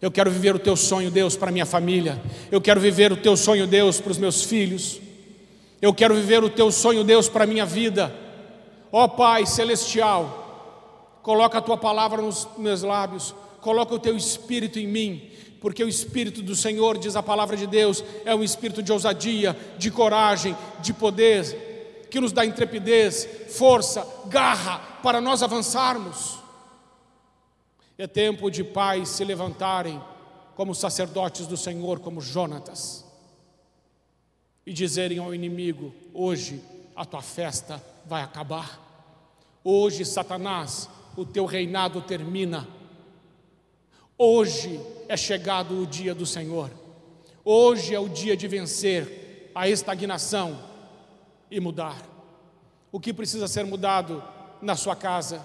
Eu 0.00 0.10
quero 0.10 0.30
viver 0.30 0.54
o 0.54 0.58
teu 0.58 0.76
sonho, 0.76 1.10
Deus, 1.10 1.36
para 1.36 1.50
minha 1.50 1.64
família. 1.64 2.20
Eu 2.50 2.60
quero 2.60 2.78
viver 2.78 3.10
o 3.10 3.16
teu 3.16 3.36
sonho, 3.36 3.66
Deus, 3.66 4.00
para 4.00 4.12
os 4.12 4.18
meus 4.18 4.42
filhos. 4.42 5.00
Eu 5.80 5.94
quero 5.94 6.14
viver 6.14 6.44
o 6.44 6.50
teu 6.50 6.70
sonho, 6.70 7.02
Deus, 7.02 7.28
para 7.28 7.46
minha 7.46 7.64
vida. 7.64 8.14
Ó 8.92 9.08
Pai 9.08 9.46
celestial, 9.46 10.43
coloca 11.24 11.56
a 11.56 11.62
tua 11.62 11.78
palavra 11.78 12.20
nos 12.20 12.46
meus 12.58 12.82
lábios, 12.82 13.34
coloca 13.62 13.94
o 13.94 13.98
teu 13.98 14.14
espírito 14.14 14.78
em 14.78 14.86
mim, 14.86 15.30
porque 15.58 15.82
o 15.82 15.88
espírito 15.88 16.42
do 16.42 16.54
Senhor, 16.54 16.98
diz 16.98 17.16
a 17.16 17.22
palavra 17.22 17.56
de 17.56 17.66
Deus, 17.66 18.04
é 18.26 18.34
um 18.34 18.44
espírito 18.44 18.82
de 18.82 18.92
ousadia, 18.92 19.58
de 19.78 19.90
coragem, 19.90 20.54
de 20.80 20.92
poder, 20.92 22.06
que 22.10 22.20
nos 22.20 22.30
dá 22.30 22.44
intrepidez, 22.44 23.26
força, 23.48 24.06
garra 24.26 24.78
para 25.02 25.18
nós 25.18 25.42
avançarmos. 25.42 26.38
É 27.96 28.06
tempo 28.06 28.50
de 28.50 28.62
pais 28.62 29.08
se 29.08 29.24
levantarem 29.24 29.98
como 30.54 30.74
sacerdotes 30.74 31.46
do 31.46 31.56
Senhor, 31.56 32.00
como 32.00 32.20
Jonatas, 32.20 33.02
e 34.66 34.74
dizerem 34.74 35.18
ao 35.18 35.34
inimigo: 35.34 35.94
hoje 36.12 36.62
a 36.94 37.06
tua 37.06 37.22
festa 37.22 37.82
vai 38.04 38.22
acabar. 38.22 38.78
Hoje, 39.64 40.04
Satanás, 40.04 40.90
o 41.16 41.24
teu 41.24 41.44
reinado 41.44 42.00
termina. 42.00 42.66
Hoje 44.16 44.80
é 45.08 45.16
chegado 45.16 45.80
o 45.80 45.86
dia 45.86 46.14
do 46.14 46.26
Senhor. 46.26 46.70
Hoje 47.44 47.94
é 47.94 47.98
o 47.98 48.08
dia 48.08 48.36
de 48.36 48.48
vencer 48.48 49.50
a 49.54 49.68
estagnação 49.68 50.58
e 51.50 51.60
mudar. 51.60 51.96
O 52.90 52.98
que 52.98 53.12
precisa 53.12 53.46
ser 53.48 53.64
mudado 53.64 54.22
na 54.62 54.76
sua 54.76 54.96
casa? 54.96 55.44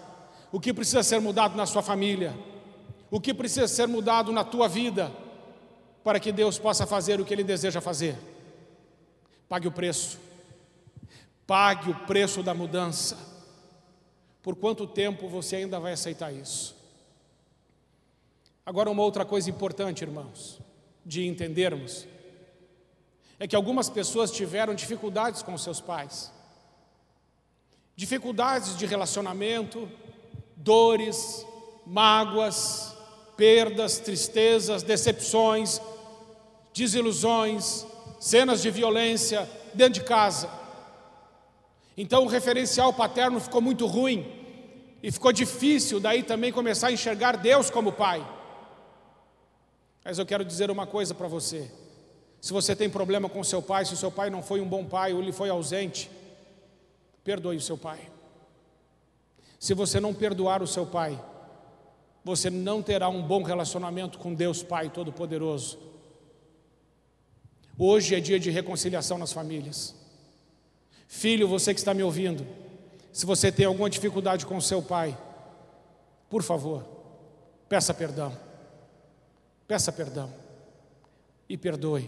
O 0.52 0.60
que 0.60 0.74
precisa 0.74 1.04
ser 1.04 1.20
mudado 1.20 1.56
na 1.56 1.66
sua 1.66 1.82
família? 1.82 2.34
O 3.12 3.20
que 3.20 3.34
precisa 3.34 3.68
ser 3.68 3.88
mudado 3.88 4.32
na 4.32 4.44
tua 4.44 4.68
vida 4.68 5.12
para 6.04 6.20
que 6.20 6.32
Deus 6.32 6.58
possa 6.58 6.86
fazer 6.86 7.20
o 7.20 7.26
que 7.26 7.34
Ele 7.34 7.44
deseja 7.44 7.82
fazer? 7.82 8.16
Pague 9.48 9.68
o 9.68 9.72
preço. 9.72 10.20
Pague 11.46 11.90
o 11.90 11.96
preço 12.06 12.42
da 12.44 12.54
mudança. 12.54 13.29
Por 14.42 14.56
quanto 14.56 14.88
tempo 14.88 15.28
você 15.28 15.58
ainda 15.58 15.80
vai 15.80 15.94
aceitar 15.94 16.34
isso? 16.34 16.76
Agora, 18.66 18.90
uma 18.90 19.04
outra 19.04 19.26
coisa 19.26 19.50
importante, 19.50 20.04
irmãos, 20.04 20.60
de 21.06 21.26
entendermos, 21.26 22.08
é 23.40 23.48
que 23.48 23.56
algumas 23.56 23.90
pessoas 23.90 24.32
tiveram 24.32 24.76
dificuldades 24.76 25.42
com 25.42 25.58
seus 25.58 25.82
pais, 25.82 26.32
dificuldades 27.96 28.78
de 28.78 28.86
relacionamento, 28.86 29.90
dores, 30.56 31.46
mágoas, 31.86 32.94
perdas, 33.36 34.00
tristezas, 34.00 34.84
decepções, 34.84 35.82
desilusões, 36.74 37.86
cenas 38.20 38.62
de 38.62 38.70
violência 38.70 39.50
dentro 39.74 40.02
de 40.02 40.04
casa. 40.04 40.59
Então 42.02 42.24
o 42.24 42.30
referencial 42.30 42.94
paterno 42.94 43.42
ficou 43.42 43.60
muito 43.60 43.86
ruim 43.86 44.26
e 45.04 45.12
ficou 45.12 45.34
difícil 45.34 46.00
daí 46.00 46.24
também 46.24 46.50
começar 46.50 46.88
a 46.88 46.92
enxergar 46.94 47.36
Deus 47.36 47.70
como 47.70 47.92
Pai. 47.92 48.26
Mas 50.06 50.18
eu 50.18 50.26
quero 50.26 50.46
dizer 50.46 50.72
uma 50.72 50.88
coisa 50.88 51.14
para 51.14 51.28
você: 51.28 51.70
Se 52.40 52.54
você 52.54 52.74
tem 52.74 52.90
problema 52.90 53.28
com 53.28 53.44
seu 53.44 53.62
pai, 53.62 53.84
se 53.84 53.96
o 53.96 53.98
seu 53.98 54.10
pai 54.10 54.30
não 54.30 54.42
foi 54.42 54.62
um 54.62 54.66
bom 54.70 54.86
pai 54.86 55.12
ou 55.12 55.22
ele 55.22 55.34
foi 55.34 55.50
ausente, 55.50 56.10
perdoe 57.22 57.58
o 57.58 57.62
seu 57.62 57.78
pai. 57.78 58.00
Se 59.60 59.74
você 59.74 60.00
não 60.00 60.14
perdoar 60.14 60.64
o 60.64 60.68
seu 60.68 60.86
pai, 60.86 61.22
você 62.24 62.50
não 62.50 62.82
terá 62.82 63.10
um 63.10 63.22
bom 63.22 63.44
relacionamento 63.44 64.18
com 64.20 64.34
Deus 64.34 64.64
Pai 64.64 64.90
Todo-Poderoso. 64.90 65.78
Hoje 67.78 68.16
é 68.16 68.22
dia 68.22 68.40
de 68.40 68.50
reconciliação 68.50 69.18
nas 69.18 69.34
famílias. 69.34 69.99
Filho, 71.12 71.48
você 71.48 71.74
que 71.74 71.80
está 71.80 71.92
me 71.92 72.04
ouvindo, 72.04 72.46
se 73.12 73.26
você 73.26 73.52
tem 73.52 73.66
alguma 73.66 73.90
dificuldade 73.90 74.46
com 74.46 74.62
seu 74.62 74.80
pai, 74.80 75.18
por 76.30 76.44
favor, 76.44 76.86
peça 77.68 77.96
perdão. 77.96 78.32
Peça 79.68 79.92
perdão 79.92 80.32
e 81.50 81.58
perdoe. 81.58 82.08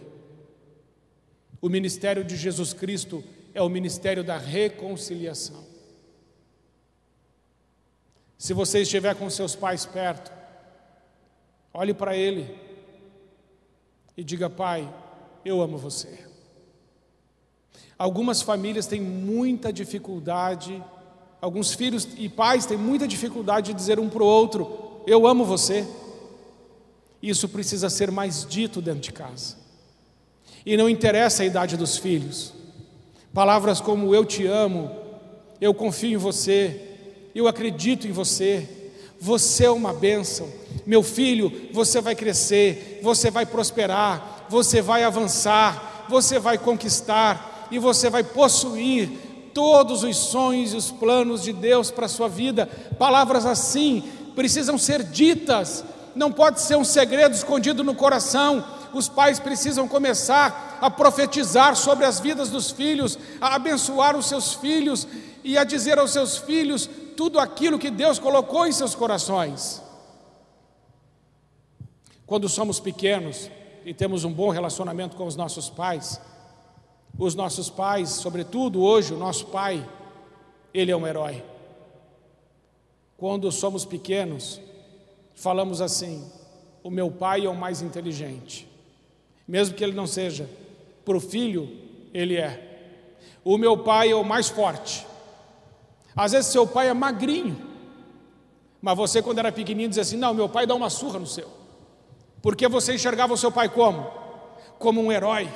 O 1.60 1.68
ministério 1.68 2.24
de 2.24 2.38
Jesus 2.38 2.74
Cristo 2.74 3.24
é 3.56 3.62
o 3.62 3.70
ministério 3.70 4.24
da 4.24 4.38
reconciliação. 4.38 5.66
Se 8.38 8.54
você 8.54 8.84
estiver 8.84 9.16
com 9.16 9.28
seus 9.32 9.56
pais 9.56 9.84
perto, 9.84 10.32
olhe 11.74 11.94
para 11.94 12.16
ele 12.16 12.56
e 14.16 14.24
diga: 14.24 14.48
Pai, 14.48 14.88
eu 15.44 15.60
amo 15.60 15.78
você. 15.78 16.31
Algumas 18.02 18.42
famílias 18.42 18.88
têm 18.88 19.00
muita 19.00 19.72
dificuldade, 19.72 20.84
alguns 21.40 21.76
filhos 21.76 22.08
e 22.18 22.28
pais 22.28 22.66
têm 22.66 22.76
muita 22.76 23.08
dificuldade 23.08 23.68
de 23.68 23.78
dizer 23.78 24.00
um 24.00 24.10
para 24.10 24.24
o 24.24 24.26
outro: 24.26 25.04
Eu 25.06 25.28
amo 25.28 25.46
você. 25.46 25.88
Isso 27.22 27.48
precisa 27.48 27.92
ser 27.92 28.10
mais 28.10 28.44
dito 28.44 28.82
dentro 28.82 29.02
de 29.02 29.12
casa. 29.12 29.56
E 30.66 30.76
não 30.76 30.90
interessa 30.90 31.44
a 31.44 31.46
idade 31.46 31.78
dos 31.78 31.96
filhos. 31.96 32.52
Palavras 33.32 33.80
como 33.80 34.16
eu 34.16 34.26
te 34.26 34.48
amo, 34.48 34.90
eu 35.62 35.72
confio 35.72 36.14
em 36.14 36.18
você, 36.18 36.82
eu 37.36 37.48
acredito 37.48 38.08
em 38.08 38.12
você, 38.12 38.68
você 39.20 39.66
é 39.66 39.70
uma 39.70 39.94
bênção. 39.94 40.50
Meu 40.88 41.04
filho, 41.04 41.70
você 41.72 42.02
vai 42.02 42.16
crescer, 42.16 43.00
você 43.04 43.30
vai 43.30 43.46
prosperar, 43.46 44.48
você 44.50 44.82
vai 44.82 45.04
avançar, 45.04 46.08
você 46.10 46.40
vai 46.40 46.58
conquistar 46.58 47.51
e 47.72 47.80
você 47.80 48.10
vai 48.10 48.24
possuir 48.24 49.10
todos 49.54 50.04
os 50.04 50.18
sonhos 50.18 50.74
e 50.74 50.78
os 50.78 50.92
planos 50.92 51.42
de 51.42 51.54
Deus 51.54 51.90
para 51.90 52.06
a 52.06 52.10
sua 52.10 52.28
vida. 52.28 52.68
Palavras 53.00 53.46
assim 53.46 54.04
precisam 54.36 54.78
ser 54.78 55.04
ditas, 55.04 55.84
não 56.16 56.32
pode 56.32 56.62
ser 56.62 56.76
um 56.76 56.84
segredo 56.84 57.34
escondido 57.34 57.84
no 57.84 57.96
coração. 57.96 58.64
Os 58.94 59.08
pais 59.08 59.40
precisam 59.40 59.88
começar 59.88 60.80
a 60.82 60.90
profetizar 60.90 61.76
sobre 61.76 62.06
as 62.06 62.20
vidas 62.20 62.50
dos 62.50 62.72
filhos, 62.72 63.18
a 63.40 63.56
abençoar 63.56 64.18
os 64.18 64.26
seus 64.26 64.54
filhos 64.54 65.08
e 65.44 65.58
a 65.58 65.64
dizer 65.64 65.98
aos 65.98 66.12
seus 66.12 66.38
filhos 66.38 66.90
tudo 67.16 67.40
aquilo 67.40 67.80
que 67.80 67.90
Deus 67.90 68.20
colocou 68.20 68.68
em 68.68 68.72
seus 68.72 68.94
corações. 68.94 69.82
Quando 72.26 72.48
somos 72.50 72.80
pequenos 72.80 73.50
e 73.86 73.94
temos 73.94 74.24
um 74.24 74.32
bom 74.32 74.50
relacionamento 74.50 75.16
com 75.16 75.26
os 75.26 75.36
nossos 75.36 75.70
pais, 75.70 76.20
os 77.18 77.36
nossos 77.36 77.70
pais, 77.70 78.10
sobretudo 78.10 78.82
hoje, 78.82 79.14
o 79.14 79.18
nosso 79.18 79.48
pai, 79.48 79.88
ele 80.74 80.92
é 80.92 80.96
um 80.96 81.06
herói. 81.06 81.44
Quando 83.18 83.52
somos 83.52 83.86
pequenos, 83.86 84.60
falamos 85.36 85.82
assim: 85.82 86.30
o 86.84 86.90
meu 86.90 87.12
pai 87.12 87.46
é 87.46 87.50
o 87.50 87.56
mais 87.56 87.82
inteligente, 87.82 88.68
mesmo 89.48 89.76
que 89.76 89.84
ele 89.84 89.94
não 89.94 90.08
seja, 90.08 90.50
para 91.06 91.18
o 91.18 91.22
filho, 91.22 91.70
ele 92.14 92.38
é. 92.38 92.68
O 93.44 93.58
meu 93.58 93.78
pai 93.78 94.12
é 94.12 94.16
o 94.16 94.24
mais 94.24 94.50
forte, 94.50 95.06
às 96.16 96.32
vezes 96.32 96.52
seu 96.52 96.66
pai 96.68 96.90
é 96.90 96.94
magrinho, 96.94 97.72
mas 98.82 98.98
você, 98.98 99.22
quando 99.22 99.38
era 99.38 99.52
pequenininho, 99.52 99.90
dizia 99.90 100.02
assim: 100.02 100.18
Não, 100.18 100.34
meu 100.34 100.50
pai 100.50 100.66
dá 100.66 100.74
uma 100.74 100.90
surra 100.90 101.20
no 101.20 101.28
seu. 101.28 101.48
Porque 102.42 102.68
você 102.68 102.96
enxergava 102.96 103.34
o 103.34 103.38
seu 103.38 103.52
pai 103.52 103.70
como? 103.70 104.10
Como 104.80 105.00
um 105.00 105.12
herói, 105.12 105.48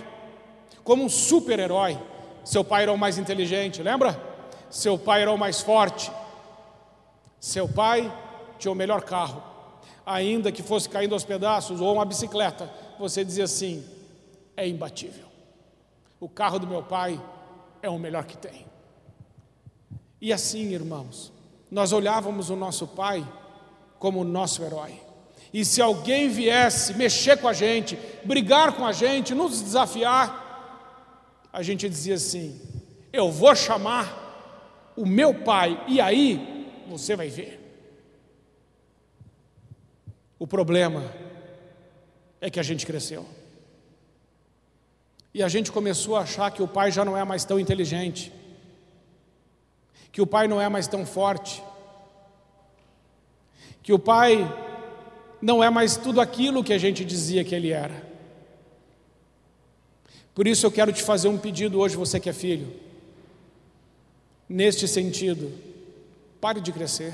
como 0.85 1.03
um 1.03 1.09
super-herói. 1.09 1.99
Seu 2.45 2.63
pai 2.63 2.83
era 2.83 2.93
o 2.93 2.97
mais 2.97 3.17
inteligente, 3.17 3.81
lembra? 3.81 4.21
Seu 4.69 4.97
pai 4.97 5.23
era 5.23 5.31
o 5.31 5.37
mais 5.37 5.59
forte. 5.59 6.11
Seu 7.39 7.67
pai 7.67 8.09
tinha 8.59 8.71
o 8.71 8.75
melhor 8.75 9.01
carro. 9.01 9.43
Ainda 10.05 10.51
que 10.51 10.61
fosse 10.61 10.87
caindo 10.87 11.13
aos 11.13 11.25
pedaços 11.25 11.81
ou 11.81 11.91
uma 11.91 12.05
bicicleta, 12.05 12.71
você 12.99 13.25
dizia 13.25 13.45
assim: 13.45 13.83
é 14.55 14.67
imbatível. 14.67 15.25
O 16.19 16.29
carro 16.29 16.59
do 16.59 16.67
meu 16.67 16.83
pai 16.83 17.19
é 17.81 17.89
o 17.89 17.97
melhor 17.97 18.25
que 18.25 18.37
tem. 18.37 18.67
E 20.21 20.31
assim, 20.31 20.71
irmãos, 20.71 21.33
nós 21.69 21.91
olhávamos 21.91 22.51
o 22.51 22.55
nosso 22.55 22.87
pai 22.87 23.27
como 23.97 24.21
o 24.21 24.23
nosso 24.23 24.63
herói. 24.63 25.01
E 25.51 25.65
se 25.65 25.81
alguém 25.81 26.29
viesse 26.29 26.93
mexer 26.93 27.37
com 27.37 27.47
a 27.47 27.53
gente, 27.53 27.97
brigar 28.23 28.73
com 28.73 28.85
a 28.85 28.91
gente, 28.91 29.33
nos 29.33 29.61
desafiar, 29.61 30.44
a 31.55 31.63
gente 31.63 31.87
dizia 31.87 32.15
assim: 32.15 32.59
Eu 33.13 33.31
vou 33.31 33.55
chamar 33.55 34.93
o 34.95 35.05
meu 35.05 35.33
pai, 35.33 35.81
e 35.87 36.01
aí 36.01 36.67
você 36.89 37.15
vai 37.15 37.29
ver. 37.29 37.61
O 40.37 40.45
problema 40.45 41.11
é 42.41 42.49
que 42.49 42.59
a 42.59 42.63
gente 42.63 42.85
cresceu. 42.85 43.25
E 45.33 45.41
a 45.41 45.47
gente 45.47 45.71
começou 45.71 46.17
a 46.17 46.21
achar 46.21 46.51
que 46.51 46.61
o 46.61 46.67
pai 46.67 46.91
já 46.91 47.05
não 47.05 47.17
é 47.17 47.23
mais 47.23 47.45
tão 47.45 47.57
inteligente 47.57 48.33
que 50.11 50.21
o 50.21 50.27
pai 50.27 50.47
não 50.47 50.61
é 50.61 50.69
mais 50.69 50.87
tão 50.87 51.05
forte, 51.05 51.61
que 53.83 53.91
o 53.91 53.99
pai 53.99 54.49
não 55.41 55.61
é 55.61 55.69
mais 55.69 55.97
tudo 55.97 56.21
aquilo 56.21 56.63
que 56.63 56.71
a 56.71 56.77
gente 56.77 57.03
dizia 57.03 57.43
que 57.43 57.53
ele 57.53 57.71
era. 57.71 58.14
Por 60.35 60.45
isso 60.45 60.65
eu 60.65 60.71
quero 60.71 60.91
te 60.91 61.01
fazer 61.01 61.29
um 61.29 61.37
pedido 61.37 61.79
hoje, 61.79 61.95
você 61.95 62.19
que 62.19 62.29
é 62.29 62.33
filho. 62.33 62.67
Neste 64.49 64.85
sentido, 64.85 65.49
pare 66.41 66.59
de 66.59 66.73
crescer. 66.73 67.13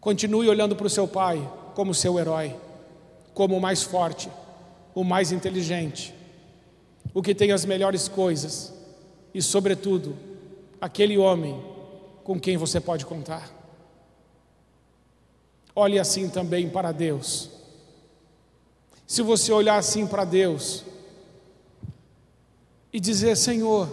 Continue 0.00 0.48
olhando 0.48 0.76
para 0.76 0.86
o 0.86 0.90
seu 0.90 1.08
pai 1.08 1.50
como 1.74 1.92
seu 1.92 2.16
herói, 2.16 2.54
como 3.34 3.56
o 3.56 3.60
mais 3.60 3.82
forte, 3.82 4.30
o 4.94 5.02
mais 5.02 5.32
inteligente, 5.32 6.14
o 7.12 7.20
que 7.20 7.34
tem 7.34 7.50
as 7.50 7.64
melhores 7.64 8.06
coisas 8.06 8.72
e, 9.34 9.42
sobretudo, 9.42 10.16
aquele 10.80 11.18
homem 11.18 11.60
com 12.22 12.38
quem 12.38 12.56
você 12.56 12.80
pode 12.80 13.04
contar. 13.04 13.50
Olhe 15.74 15.98
assim 15.98 16.28
também 16.28 16.70
para 16.70 16.92
Deus. 16.92 17.50
Se 19.08 19.22
você 19.22 19.52
olhar 19.52 19.76
assim 19.76 20.06
para 20.06 20.24
Deus 20.24 20.84
e 22.94 23.00
dizer: 23.00 23.36
Senhor, 23.36 23.88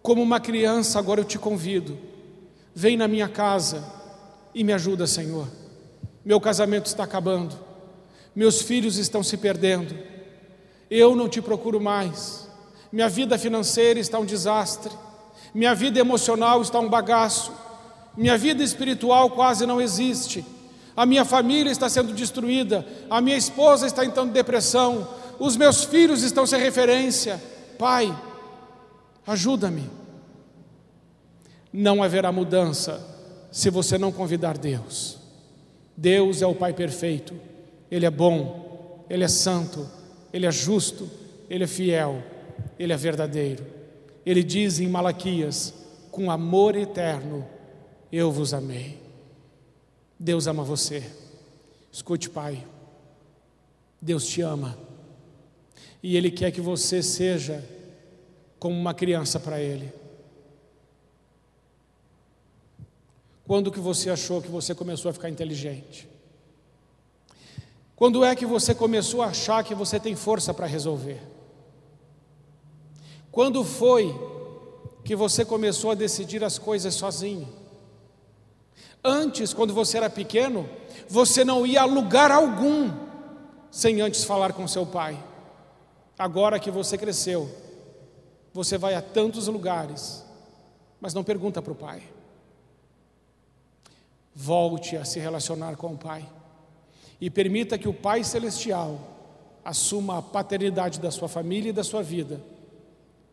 como 0.00 0.22
uma 0.22 0.38
criança, 0.40 0.98
agora 0.98 1.20
eu 1.20 1.24
te 1.24 1.38
convido, 1.38 1.98
vem 2.74 2.96
na 2.96 3.06
minha 3.06 3.28
casa 3.28 3.84
e 4.54 4.64
me 4.64 4.72
ajuda, 4.72 5.06
Senhor. 5.06 5.46
Meu 6.24 6.40
casamento 6.40 6.86
está 6.86 7.04
acabando, 7.04 7.58
meus 8.34 8.62
filhos 8.62 8.96
estão 8.96 9.22
se 9.22 9.36
perdendo, 9.36 9.94
eu 10.88 11.16
não 11.16 11.28
te 11.28 11.42
procuro 11.42 11.80
mais, 11.80 12.48
minha 12.92 13.08
vida 13.08 13.36
financeira 13.36 13.98
está 13.98 14.18
um 14.18 14.24
desastre. 14.24 14.92
Minha 15.52 15.74
vida 15.74 15.98
emocional 15.98 16.62
está 16.62 16.78
um 16.78 16.88
bagaço, 16.88 17.52
minha 18.16 18.38
vida 18.38 18.62
espiritual 18.62 19.30
quase 19.30 19.66
não 19.66 19.80
existe, 19.80 20.44
a 20.96 21.04
minha 21.04 21.24
família 21.24 21.72
está 21.72 21.88
sendo 21.88 22.12
destruída, 22.12 22.86
a 23.08 23.20
minha 23.20 23.36
esposa 23.36 23.84
está 23.84 24.04
entrando 24.04 24.28
em 24.28 24.32
depressão, 24.32 25.08
os 25.40 25.56
meus 25.56 25.82
filhos 25.82 26.22
estão 26.22 26.46
sem 26.46 26.60
referência. 26.60 27.42
Pai, 27.80 28.14
ajuda-me. 29.26 29.88
Não 31.72 32.02
haverá 32.02 32.30
mudança 32.30 33.02
se 33.50 33.70
você 33.70 33.96
não 33.96 34.12
convidar 34.12 34.58
Deus. 34.58 35.18
Deus 35.96 36.42
é 36.42 36.46
o 36.46 36.54
Pai 36.54 36.74
perfeito, 36.74 37.34
Ele 37.90 38.04
é 38.04 38.10
bom, 38.10 39.06
Ele 39.08 39.24
é 39.24 39.28
santo, 39.28 39.88
Ele 40.30 40.44
é 40.44 40.50
justo, 40.50 41.08
Ele 41.48 41.64
é 41.64 41.66
fiel, 41.66 42.22
Ele 42.78 42.92
é 42.92 42.96
verdadeiro. 42.98 43.64
Ele 44.26 44.42
diz 44.42 44.78
em 44.78 44.86
Malaquias: 44.86 45.72
com 46.10 46.30
amor 46.30 46.76
eterno 46.76 47.46
eu 48.12 48.30
vos 48.30 48.52
amei. 48.52 49.00
Deus 50.18 50.46
ama 50.46 50.62
você. 50.62 51.02
Escute, 51.90 52.28
Pai. 52.28 52.62
Deus 54.02 54.26
te 54.26 54.42
ama. 54.42 54.89
E 56.02 56.16
Ele 56.16 56.30
quer 56.30 56.50
que 56.50 56.60
você 56.60 57.02
seja 57.02 57.64
como 58.58 58.78
uma 58.78 58.94
criança 58.94 59.38
para 59.38 59.60
Ele. 59.60 59.92
Quando 63.44 63.72
que 63.72 63.80
você 63.80 64.10
achou 64.10 64.40
que 64.40 64.48
você 64.48 64.74
começou 64.74 65.10
a 65.10 65.12
ficar 65.12 65.28
inteligente? 65.28 66.08
Quando 67.96 68.24
é 68.24 68.34
que 68.34 68.46
você 68.46 68.74
começou 68.74 69.22
a 69.22 69.26
achar 69.26 69.64
que 69.64 69.74
você 69.74 69.98
tem 69.98 70.14
força 70.14 70.54
para 70.54 70.66
resolver? 70.66 71.20
Quando 73.30 73.64
foi 73.64 74.14
que 75.04 75.14
você 75.14 75.44
começou 75.44 75.90
a 75.90 75.94
decidir 75.94 76.42
as 76.42 76.58
coisas 76.58 76.94
sozinho? 76.94 77.48
Antes, 79.02 79.52
quando 79.52 79.74
você 79.74 79.96
era 79.96 80.08
pequeno, 80.08 80.68
você 81.08 81.44
não 81.44 81.66
ia 81.66 81.82
a 81.82 81.86
lugar 81.86 82.30
algum 82.30 82.90
sem 83.70 84.00
antes 84.00 84.24
falar 84.24 84.52
com 84.52 84.68
seu 84.68 84.86
pai. 84.86 85.29
Agora 86.20 86.60
que 86.60 86.70
você 86.70 86.98
cresceu, 86.98 87.48
você 88.52 88.76
vai 88.76 88.94
a 88.94 89.00
tantos 89.00 89.46
lugares, 89.46 90.22
mas 91.00 91.14
não 91.14 91.24
pergunta 91.24 91.62
para 91.62 91.72
o 91.72 91.74
pai. 91.74 92.02
Volte 94.34 94.98
a 94.98 95.04
se 95.06 95.18
relacionar 95.18 95.76
com 95.76 95.94
o 95.94 95.96
pai 95.96 96.28
e 97.18 97.30
permita 97.30 97.78
que 97.78 97.88
o 97.88 97.94
Pai 97.94 98.22
Celestial 98.22 99.00
assuma 99.64 100.18
a 100.18 100.22
paternidade 100.22 101.00
da 101.00 101.10
sua 101.10 101.26
família 101.26 101.70
e 101.70 101.72
da 101.72 101.82
sua 101.82 102.02
vida. 102.02 102.38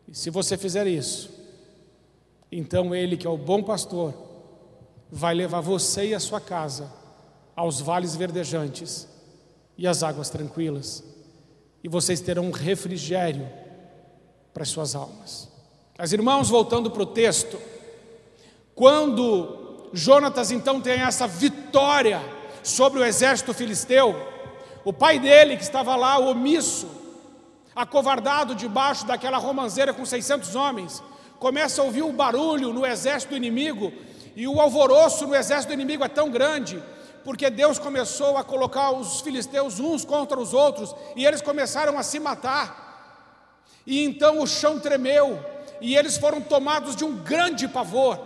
E 0.08 0.16
se 0.16 0.30
você 0.30 0.56
fizer 0.56 0.86
isso, 0.86 1.28
então 2.50 2.94
Ele, 2.94 3.18
que 3.18 3.26
é 3.26 3.30
o 3.30 3.36
bom 3.36 3.62
pastor, 3.62 4.14
vai 5.12 5.34
levar 5.34 5.60
você 5.60 6.06
e 6.06 6.14
a 6.14 6.20
sua 6.20 6.40
casa 6.40 6.90
aos 7.54 7.82
vales 7.82 8.16
verdejantes 8.16 9.06
e 9.76 9.86
às 9.86 10.02
águas 10.02 10.30
tranquilas, 10.30 11.04
e 11.82 11.88
vocês 11.88 12.20
terão 12.20 12.44
um 12.44 12.50
refrigério 12.50 13.48
para 14.52 14.62
as 14.62 14.68
suas 14.68 14.94
almas. 14.94 15.48
As 15.96 16.12
irmãos, 16.12 16.48
voltando 16.48 16.90
para 16.90 17.02
o 17.02 17.06
texto, 17.06 17.58
quando 18.74 19.90
Jonatas 19.92 20.50
então 20.50 20.80
tem 20.80 21.00
essa 21.00 21.26
vitória, 21.26 22.20
sobre 22.62 23.00
o 23.00 23.04
exército 23.04 23.54
filisteu, 23.54 24.14
o 24.84 24.92
pai 24.92 25.18
dele, 25.18 25.56
que 25.56 25.62
estava 25.62 25.96
lá 25.96 26.18
omisso, 26.18 26.88
acovardado 27.74 28.54
debaixo 28.54 29.06
daquela 29.06 29.38
romanceira 29.38 29.92
com 29.92 30.04
600 30.04 30.54
homens, 30.54 31.02
começa 31.38 31.80
a 31.80 31.84
ouvir 31.84 32.02
o 32.02 32.12
barulho 32.12 32.72
no 32.72 32.84
exército 32.84 33.34
inimigo, 33.34 33.92
e 34.36 34.46
o 34.46 34.60
alvoroço 34.60 35.26
no 35.26 35.34
exército 35.34 35.72
inimigo 35.72 36.04
é 36.04 36.08
tão 36.08 36.30
grande, 36.30 36.82
porque 37.28 37.50
Deus 37.50 37.78
começou 37.78 38.38
a 38.38 38.42
colocar 38.42 38.90
os 38.90 39.20
filisteus 39.20 39.78
uns 39.78 40.02
contra 40.02 40.40
os 40.40 40.54
outros, 40.54 40.94
e 41.14 41.26
eles 41.26 41.42
começaram 41.42 41.98
a 41.98 42.02
se 42.02 42.18
matar. 42.18 43.36
E 43.86 44.02
então 44.02 44.40
o 44.40 44.46
chão 44.46 44.80
tremeu, 44.80 45.38
e 45.78 45.94
eles 45.94 46.16
foram 46.16 46.40
tomados 46.40 46.96
de 46.96 47.04
um 47.04 47.14
grande 47.16 47.68
pavor. 47.68 48.18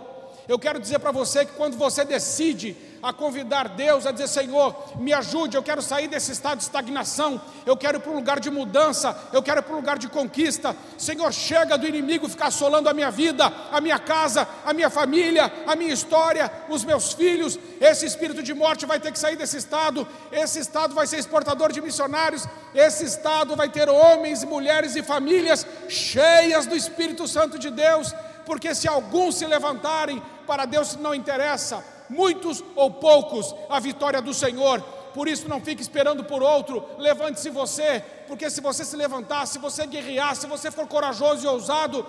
Eu 0.47 0.57
quero 0.57 0.79
dizer 0.79 0.99
para 0.99 1.11
você 1.11 1.45
que 1.45 1.51
quando 1.51 1.75
você 1.75 2.05
decide 2.05 2.77
a 3.03 3.11
convidar 3.11 3.67
Deus 3.67 4.07
a 4.07 4.11
dizer: 4.11 4.27
Senhor, 4.27 4.73
me 4.95 5.13
ajude, 5.13 5.57
eu 5.57 5.61
quero 5.61 5.81
sair 5.81 6.07
desse 6.07 6.31
estado 6.31 6.59
de 6.59 6.63
estagnação, 6.63 7.39
eu 7.65 7.75
quero 7.75 7.97
ir 7.97 7.99
para 7.99 8.11
um 8.11 8.15
lugar 8.15 8.39
de 8.39 8.49
mudança, 8.49 9.15
eu 9.33 9.43
quero 9.43 9.59
ir 9.59 9.63
para 9.63 9.73
um 9.73 9.77
lugar 9.77 9.99
de 9.99 10.07
conquista. 10.07 10.75
Senhor, 10.97 11.31
chega 11.33 11.77
do 11.77 11.85
inimigo 11.85 12.29
ficar 12.29 12.47
assolando 12.47 12.87
a 12.87 12.93
minha 12.93 13.11
vida, 13.11 13.51
a 13.71 13.81
minha 13.81 13.99
casa, 13.99 14.47
a 14.65 14.73
minha 14.73 14.89
família, 14.89 15.51
a 15.67 15.75
minha 15.75 15.93
história, 15.93 16.49
os 16.69 16.85
meus 16.85 17.11
filhos. 17.13 17.59
Esse 17.81 18.05
espírito 18.05 18.41
de 18.41 18.53
morte 18.53 18.85
vai 18.85 18.99
ter 18.99 19.11
que 19.11 19.19
sair 19.19 19.35
desse 19.35 19.57
estado, 19.57 20.07
esse 20.31 20.59
estado 20.59 20.95
vai 20.95 21.05
ser 21.05 21.17
exportador 21.17 21.73
de 21.73 21.81
missionários, 21.81 22.47
esse 22.73 23.03
estado 23.03 23.55
vai 23.55 23.67
ter 23.67 23.89
homens, 23.89 24.45
mulheres 24.45 24.95
e 24.95 25.03
famílias 25.03 25.67
cheias 25.89 26.65
do 26.65 26.75
Espírito 26.75 27.27
Santo 27.27 27.59
de 27.59 27.69
Deus 27.69 28.13
porque 28.45 28.75
se 28.75 28.87
alguns 28.87 29.35
se 29.35 29.45
levantarem, 29.45 30.21
para 30.45 30.65
Deus 30.65 30.95
não 30.97 31.15
interessa, 31.15 31.83
muitos 32.09 32.63
ou 32.75 32.91
poucos, 32.91 33.53
a 33.69 33.79
vitória 33.79 34.21
do 34.21 34.33
Senhor. 34.33 34.81
Por 35.13 35.27
isso, 35.27 35.47
não 35.47 35.61
fique 35.61 35.81
esperando 35.81 36.23
por 36.23 36.41
outro, 36.41 36.83
levante-se 36.97 37.49
você, 37.49 38.03
porque 38.27 38.49
se 38.49 38.61
você 38.61 38.83
se 38.83 38.95
levantar, 38.95 39.45
se 39.45 39.59
você 39.59 39.85
guerrear, 39.85 40.35
se 40.35 40.47
você 40.47 40.71
for 40.71 40.87
corajoso 40.87 41.45
e 41.45 41.47
ousado, 41.47 42.05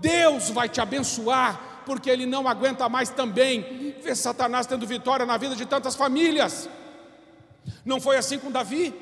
Deus 0.00 0.50
vai 0.50 0.68
te 0.68 0.80
abençoar, 0.80 1.82
porque 1.84 2.08
Ele 2.08 2.24
não 2.24 2.46
aguenta 2.46 2.88
mais 2.88 3.10
também 3.10 3.94
ver 4.02 4.14
Satanás 4.14 4.66
tendo 4.66 4.86
vitória 4.86 5.26
na 5.26 5.36
vida 5.36 5.56
de 5.56 5.66
tantas 5.66 5.96
famílias. 5.96 6.68
Não 7.84 8.00
foi 8.00 8.16
assim 8.16 8.38
com 8.38 8.50
Davi? 8.50 8.94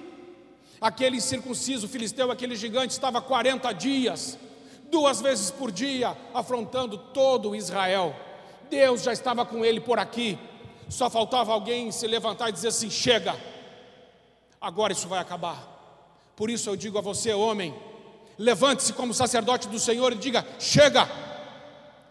Aquele 0.81 1.21
circunciso 1.21 1.89
filisteu, 1.89 2.31
aquele 2.31 2.57
gigante, 2.57 2.93
estava 2.93 3.21
40 3.21 3.73
dias, 3.73 4.39
duas 4.91 5.21
vezes 5.21 5.51
por 5.51 5.71
dia, 5.71 6.17
afrontando 6.33 6.97
todo 6.97 7.55
Israel. 7.55 8.15
Deus 8.75 9.05
já 9.05 9.13
estava 9.13 9.47
com 9.47 9.65
ele 9.65 9.81
por 9.81 10.01
aqui, 10.01 10.37
só 10.89 11.09
faltava 11.09 11.53
alguém 11.53 11.93
se 11.93 12.09
levantar 12.09 12.49
e 12.49 12.53
dizer 12.53 12.69
assim: 12.69 12.91
chega, 12.91 13.37
agora 14.61 14.93
isso 14.93 15.07
vai 15.07 15.21
acabar. 15.21 15.73
Por 16.35 16.51
isso 16.51 16.69
eu 16.69 16.75
digo 16.75 16.99
a 16.99 17.01
você, 17.01 17.33
homem, 17.33 17.73
levante-se 18.37 18.93
como 18.93 19.15
sacerdote 19.15 19.69
do 19.69 19.79
Senhor 19.79 20.13
e 20.13 20.17
diga: 20.17 20.45
chega, 20.59 21.09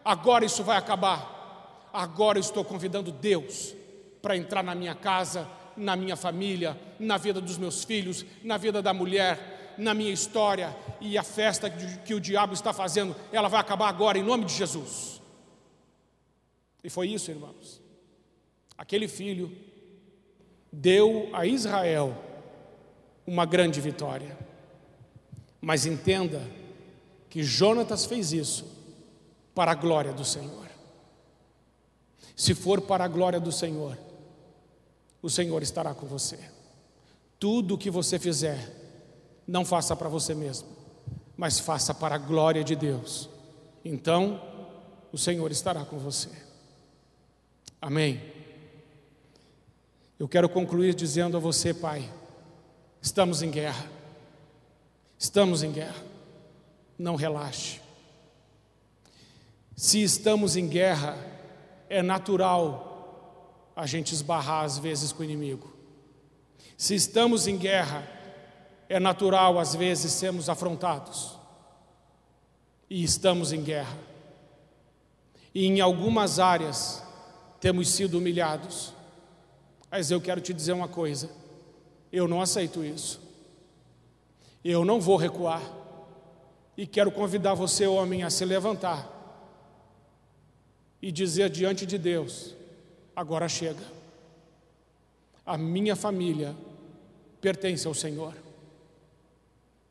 agora 0.06 0.46
isso 0.46 0.64
vai 0.64 0.78
acabar. 0.78 1.90
Agora 1.92 2.38
eu 2.38 2.42
estou 2.42 2.64
convidando 2.64 3.12
Deus 3.12 3.76
para 4.22 4.38
entrar 4.38 4.64
na 4.64 4.74
minha 4.74 4.96
casa, 4.96 5.46
na 5.76 5.98
minha 5.98 6.16
família, 6.16 6.80
na 6.98 7.18
vida 7.18 7.42
dos 7.42 7.58
meus 7.58 7.84
filhos, 7.84 8.26
na 8.42 8.56
vida 8.56 8.82
da 8.82 8.94
mulher, 8.94 9.76
na 9.78 9.94
minha 9.94 10.14
história, 10.14 10.74
e 11.02 11.18
a 11.18 11.24
festa 11.24 11.70
que 11.70 12.14
o 12.14 12.22
diabo 12.22 12.54
está 12.54 12.72
fazendo, 12.72 13.14
ela 13.34 13.50
vai 13.50 13.60
acabar 13.60 13.90
agora, 13.90 14.18
em 14.18 14.24
nome 14.24 14.46
de 14.46 14.54
Jesus. 14.54 15.14
E 16.84 16.90
foi 16.90 17.10
isso, 17.10 17.32
irmãos. 17.32 17.82
Aquele 18.78 19.08
filho 19.08 19.52
deu 20.72 21.30
a 21.32 21.46
Israel 21.46 22.16
uma 23.26 23.46
grande 23.46 23.80
vitória. 23.80 24.38
Mas 25.62 25.86
entenda 25.86 26.42
que 27.30 27.42
Jonatas 27.42 28.06
fez 28.06 28.34
isso 28.34 28.66
para 29.56 29.72
a 29.72 29.76
glória 29.76 30.12
do 30.12 30.26
Senhor. 30.26 30.68
Se 32.36 32.54
for 32.54 32.82
para 32.82 33.06
a 33.06 33.08
glória 33.08 33.40
do 33.40 33.52
Senhor, 33.52 33.98
o 35.22 35.30
Senhor 35.30 35.62
estará 35.64 35.94
com 35.94 36.06
você. 36.06 36.40
Tudo 37.40 37.76
o 37.76 37.78
que 37.78 37.90
você 37.90 38.20
fizer, 38.20 38.82
não 39.48 39.64
faça 39.64 39.96
para 39.96 40.10
você 40.10 40.34
mesmo, 40.34 40.68
mas 41.38 41.60
faça 41.60 41.94
para 41.94 42.16
a 42.16 42.18
glória 42.18 42.64
de 42.64 42.76
Deus. 42.76 43.30
Então, 43.86 44.42
o 45.12 45.18
Senhor 45.18 45.52
estará 45.52 45.86
com 45.86 45.98
você. 45.98 46.30
Amém. 47.84 48.22
Eu 50.18 50.26
quero 50.26 50.48
concluir 50.48 50.96
dizendo 50.96 51.36
a 51.36 51.40
você, 51.40 51.74
Pai, 51.74 52.10
estamos 53.02 53.42
em 53.42 53.52
guerra. 53.52 53.86
Estamos 55.20 55.64
em 55.64 55.72
guerra. 55.74 56.02
Não 56.98 57.18
relaxe. 57.18 57.82
Se 59.76 60.02
estamos 60.02 60.56
em 60.56 60.66
guerra, 60.66 61.18
é 61.90 62.02
natural 62.02 63.74
a 63.76 63.86
gente 63.86 64.14
esbarrar 64.14 64.64
às 64.64 64.78
vezes 64.78 65.12
com 65.12 65.20
o 65.20 65.26
inimigo. 65.26 65.70
Se 66.78 66.96
estamos 66.96 67.48
em 67.48 67.58
guerra, 67.58 68.08
é 68.88 68.98
natural 68.98 69.60
às 69.60 69.76
vezes 69.76 70.14
sermos 70.14 70.48
afrontados. 70.48 71.38
E 72.90 73.04
estamos 73.04 73.52
em 73.52 73.62
guerra. 73.62 73.98
E 75.54 75.66
em 75.66 75.82
algumas 75.82 76.40
áreas, 76.40 77.04
temos 77.64 77.88
sido 77.88 78.18
humilhados. 78.18 78.94
Mas 79.90 80.12
eu 80.12 80.20
quero 80.20 80.42
te 80.42 80.54
dizer 80.54 80.74
uma 80.74 80.90
coisa: 80.90 81.30
eu 82.12 82.28
não 82.28 82.42
aceito 82.42 82.84
isso. 82.84 83.22
Eu 84.62 84.84
não 84.84 85.00
vou 85.00 85.16
recuar. 85.16 85.62
E 86.76 86.86
quero 86.86 87.10
convidar 87.10 87.54
você, 87.54 87.88
homem, 87.88 88.22
a 88.22 88.30
se 88.30 88.44
levantar 88.44 89.10
e 91.02 91.10
dizer 91.10 91.50
diante 91.50 91.86
de 91.86 91.98
Deus: 91.98 92.54
agora 93.16 93.48
chega. 93.48 93.86
A 95.46 95.58
minha 95.58 95.96
família 95.96 96.54
pertence 97.40 97.88
ao 97.88 97.94
Senhor. 97.94 98.36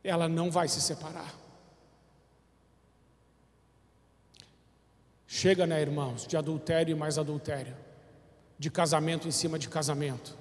Ela 0.05 0.29
não 0.29 0.51
vai 0.51 0.69
se 0.69 0.83
separar. 0.83 1.42
Chega, 5.35 5.67
né, 5.67 5.81
irmãos, 5.81 6.27
de 6.27 6.37
adultério 6.37 6.93
e 6.93 6.95
mais 6.95 7.17
adultério, 7.17 7.75
de 8.59 8.71
casamento 8.71 9.27
em 9.27 9.31
cima 9.31 9.59
de 9.59 9.67
casamento. 9.67 10.37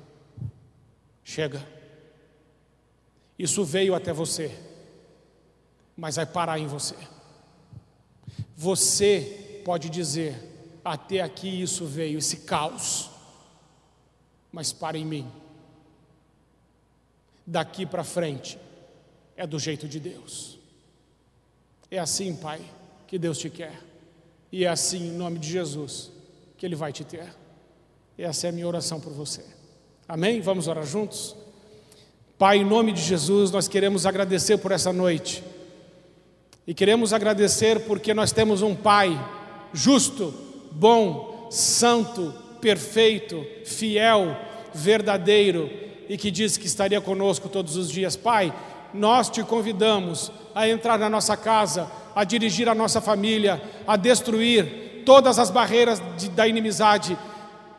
Chega. 1.23 1.65
Isso 3.39 3.63
veio 3.63 3.95
até 3.95 4.11
você, 4.11 4.53
mas 5.95 6.17
vai 6.17 6.25
parar 6.25 6.59
em 6.59 6.67
você. 6.67 6.97
Você 8.53 9.61
pode 9.63 9.89
dizer: 9.89 10.35
até 10.83 11.21
aqui 11.21 11.61
isso 11.61 11.85
veio, 11.85 12.19
esse 12.19 12.41
caos, 12.41 13.09
mas 14.51 14.73
para 14.73 14.97
em 14.97 15.05
mim. 15.05 15.31
Daqui 17.47 17.85
para 17.85 18.03
frente 18.03 18.59
é 19.37 19.47
do 19.47 19.57
jeito 19.57 19.87
de 19.87 20.01
Deus. 20.01 20.59
É 21.89 21.97
assim, 21.97 22.35
Pai, 22.35 22.59
que 23.07 23.17
Deus 23.17 23.37
te 23.37 23.49
quer. 23.49 23.90
E 24.51 24.65
é 24.65 24.67
assim, 24.67 25.07
em 25.07 25.11
nome 25.11 25.39
de 25.39 25.49
Jesus, 25.49 26.11
que 26.57 26.65
Ele 26.65 26.75
vai 26.75 26.91
te 26.91 27.03
ter. 27.03 27.33
Essa 28.17 28.47
é 28.47 28.49
a 28.49 28.53
minha 28.53 28.67
oração 28.67 28.99
por 28.99 29.13
você. 29.13 29.43
Amém? 30.07 30.41
Vamos 30.41 30.67
orar 30.67 30.85
juntos? 30.85 31.35
Pai, 32.37 32.57
em 32.57 32.65
nome 32.65 32.91
de 32.91 33.01
Jesus, 33.01 33.51
nós 33.51 33.67
queremos 33.67 34.05
agradecer 34.05 34.57
por 34.57 34.71
essa 34.71 34.91
noite. 34.91 35.43
E 36.67 36.73
queremos 36.73 37.13
agradecer 37.13 37.81
porque 37.81 38.13
nós 38.13 38.31
temos 38.31 38.61
um 38.61 38.75
Pai 38.75 39.17
justo, 39.73 40.33
bom, 40.71 41.47
santo, 41.49 42.33
perfeito, 42.59 43.45
fiel, 43.65 44.35
verdadeiro 44.73 45.69
e 46.07 46.17
que 46.17 46.29
disse 46.29 46.59
que 46.59 46.67
estaria 46.67 46.99
conosco 46.99 47.49
todos 47.49 47.75
os 47.75 47.89
dias. 47.89 48.15
Pai, 48.15 48.53
nós 48.93 49.29
te 49.29 49.43
convidamos 49.43 50.31
a 50.53 50.67
entrar 50.67 50.99
na 50.99 51.09
nossa 51.09 51.37
casa, 51.37 51.89
a 52.15 52.23
dirigir 52.23 52.67
a 52.69 52.75
nossa 52.75 53.01
família, 53.01 53.61
a 53.87 53.95
destruir 53.95 55.03
todas 55.05 55.39
as 55.39 55.49
barreiras 55.49 56.01
de, 56.17 56.29
da 56.29 56.47
inimizade, 56.47 57.17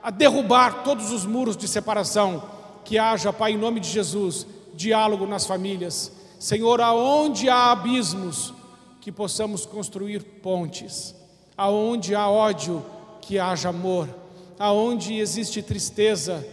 a 0.02 0.10
derrubar 0.10 0.82
todos 0.82 1.12
os 1.12 1.24
muros 1.24 1.56
de 1.56 1.68
separação 1.68 2.42
que 2.84 2.98
haja, 2.98 3.32
Pai, 3.32 3.52
em 3.52 3.58
nome 3.58 3.80
de 3.80 3.88
Jesus, 3.88 4.46
diálogo 4.74 5.26
nas 5.26 5.46
famílias. 5.46 6.12
Senhor, 6.38 6.80
aonde 6.80 7.48
há 7.48 7.70
abismos, 7.70 8.52
que 9.00 9.10
possamos 9.10 9.66
construir 9.66 10.22
pontes. 10.42 11.14
Aonde 11.56 12.14
há 12.14 12.28
ódio, 12.28 12.84
que 13.20 13.38
haja 13.38 13.68
amor. 13.68 14.08
Aonde 14.58 15.18
existe 15.18 15.60
tristeza, 15.60 16.44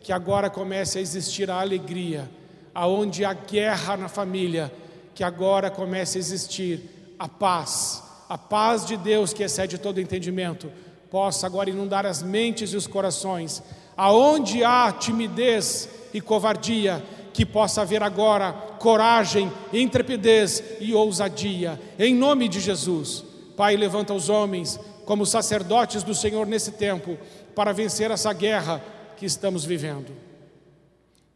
que 0.00 0.12
agora 0.12 0.50
comece 0.50 0.98
a 0.98 1.00
existir 1.02 1.50
a 1.50 1.60
alegria. 1.60 2.30
Aonde 2.74 3.24
há 3.24 3.32
guerra 3.32 3.96
na 3.96 4.08
família, 4.08 4.70
que 5.14 5.24
agora 5.24 5.70
comece 5.70 6.18
a 6.18 6.20
existir 6.20 7.03
a 7.24 7.28
paz. 7.28 8.02
A 8.28 8.36
paz 8.36 8.84
de 8.84 8.98
Deus 8.98 9.32
que 9.32 9.42
excede 9.42 9.78
todo 9.78 10.00
entendimento, 10.00 10.70
possa 11.10 11.46
agora 11.46 11.70
inundar 11.70 12.04
as 12.04 12.22
mentes 12.22 12.72
e 12.72 12.76
os 12.76 12.86
corações 12.86 13.62
aonde 13.96 14.62
há 14.62 14.92
timidez 14.92 15.88
e 16.12 16.20
covardia, 16.20 17.02
que 17.32 17.46
possa 17.46 17.82
haver 17.82 18.02
agora 18.02 18.52
coragem, 18.78 19.50
intrepidez 19.72 20.62
e 20.80 20.92
ousadia, 20.92 21.80
em 21.98 22.14
nome 22.14 22.48
de 22.48 22.60
Jesus. 22.60 23.24
Pai, 23.56 23.76
levanta 23.76 24.12
os 24.12 24.28
homens 24.28 24.78
como 25.04 25.24
sacerdotes 25.24 26.02
do 26.02 26.14
Senhor 26.14 26.46
nesse 26.46 26.72
tempo, 26.72 27.16
para 27.54 27.72
vencer 27.72 28.10
essa 28.10 28.32
guerra 28.32 28.82
que 29.16 29.24
estamos 29.24 29.64
vivendo. 29.64 30.12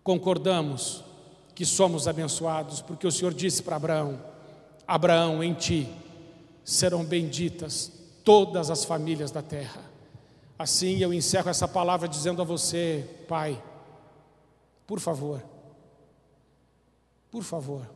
Concordamos 0.03 1.05
que 1.55 1.64
somos 1.64 2.07
abençoados, 2.07 2.82
porque 2.82 3.07
o 3.07 3.12
Senhor 3.12 3.32
disse 3.32 3.62
para 3.62 3.76
Abraão: 3.76 4.18
Abraão, 4.89 5.45
em 5.45 5.53
ti 5.53 5.86
serão 6.64 7.05
benditas 7.05 7.93
todas 8.24 8.70
as 8.70 8.84
famílias 8.84 9.30
da 9.30 9.43
terra. 9.43 9.82
Assim 10.59 10.99
eu 10.99 11.12
encerro 11.12 11.51
essa 11.51 11.68
palavra 11.68 12.09
dizendo 12.09 12.41
a 12.41 12.45
você, 12.45 13.07
Pai, 13.28 13.62
por 14.86 14.99
favor, 14.99 15.45
por 17.30 17.43
favor, 17.43 17.86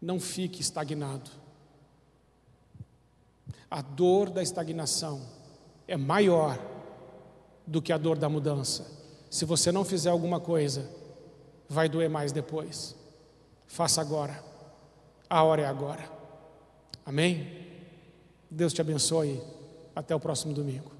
não 0.00 0.20
fique 0.20 0.60
estagnado. 0.60 1.30
A 3.70 3.80
dor 3.80 4.28
da 4.28 4.42
estagnação 4.42 5.22
é 5.88 5.96
maior 5.96 6.58
do 7.66 7.80
que 7.80 7.92
a 7.92 7.98
dor 7.98 8.18
da 8.18 8.28
mudança. 8.28 8.86
Se 9.30 9.44
você 9.44 9.72
não 9.72 9.84
fizer 9.84 10.10
alguma 10.10 10.38
coisa, 10.38 10.88
vai 11.68 11.88
doer 11.88 12.10
mais 12.10 12.32
depois. 12.32 12.94
Faça 13.66 14.00
agora. 14.00 14.53
A 15.28 15.42
hora 15.42 15.62
é 15.62 15.66
agora. 15.66 16.04
Amém? 17.04 17.66
Deus 18.50 18.72
te 18.72 18.80
abençoe. 18.80 19.42
Até 19.94 20.14
o 20.14 20.20
próximo 20.20 20.52
domingo. 20.54 20.93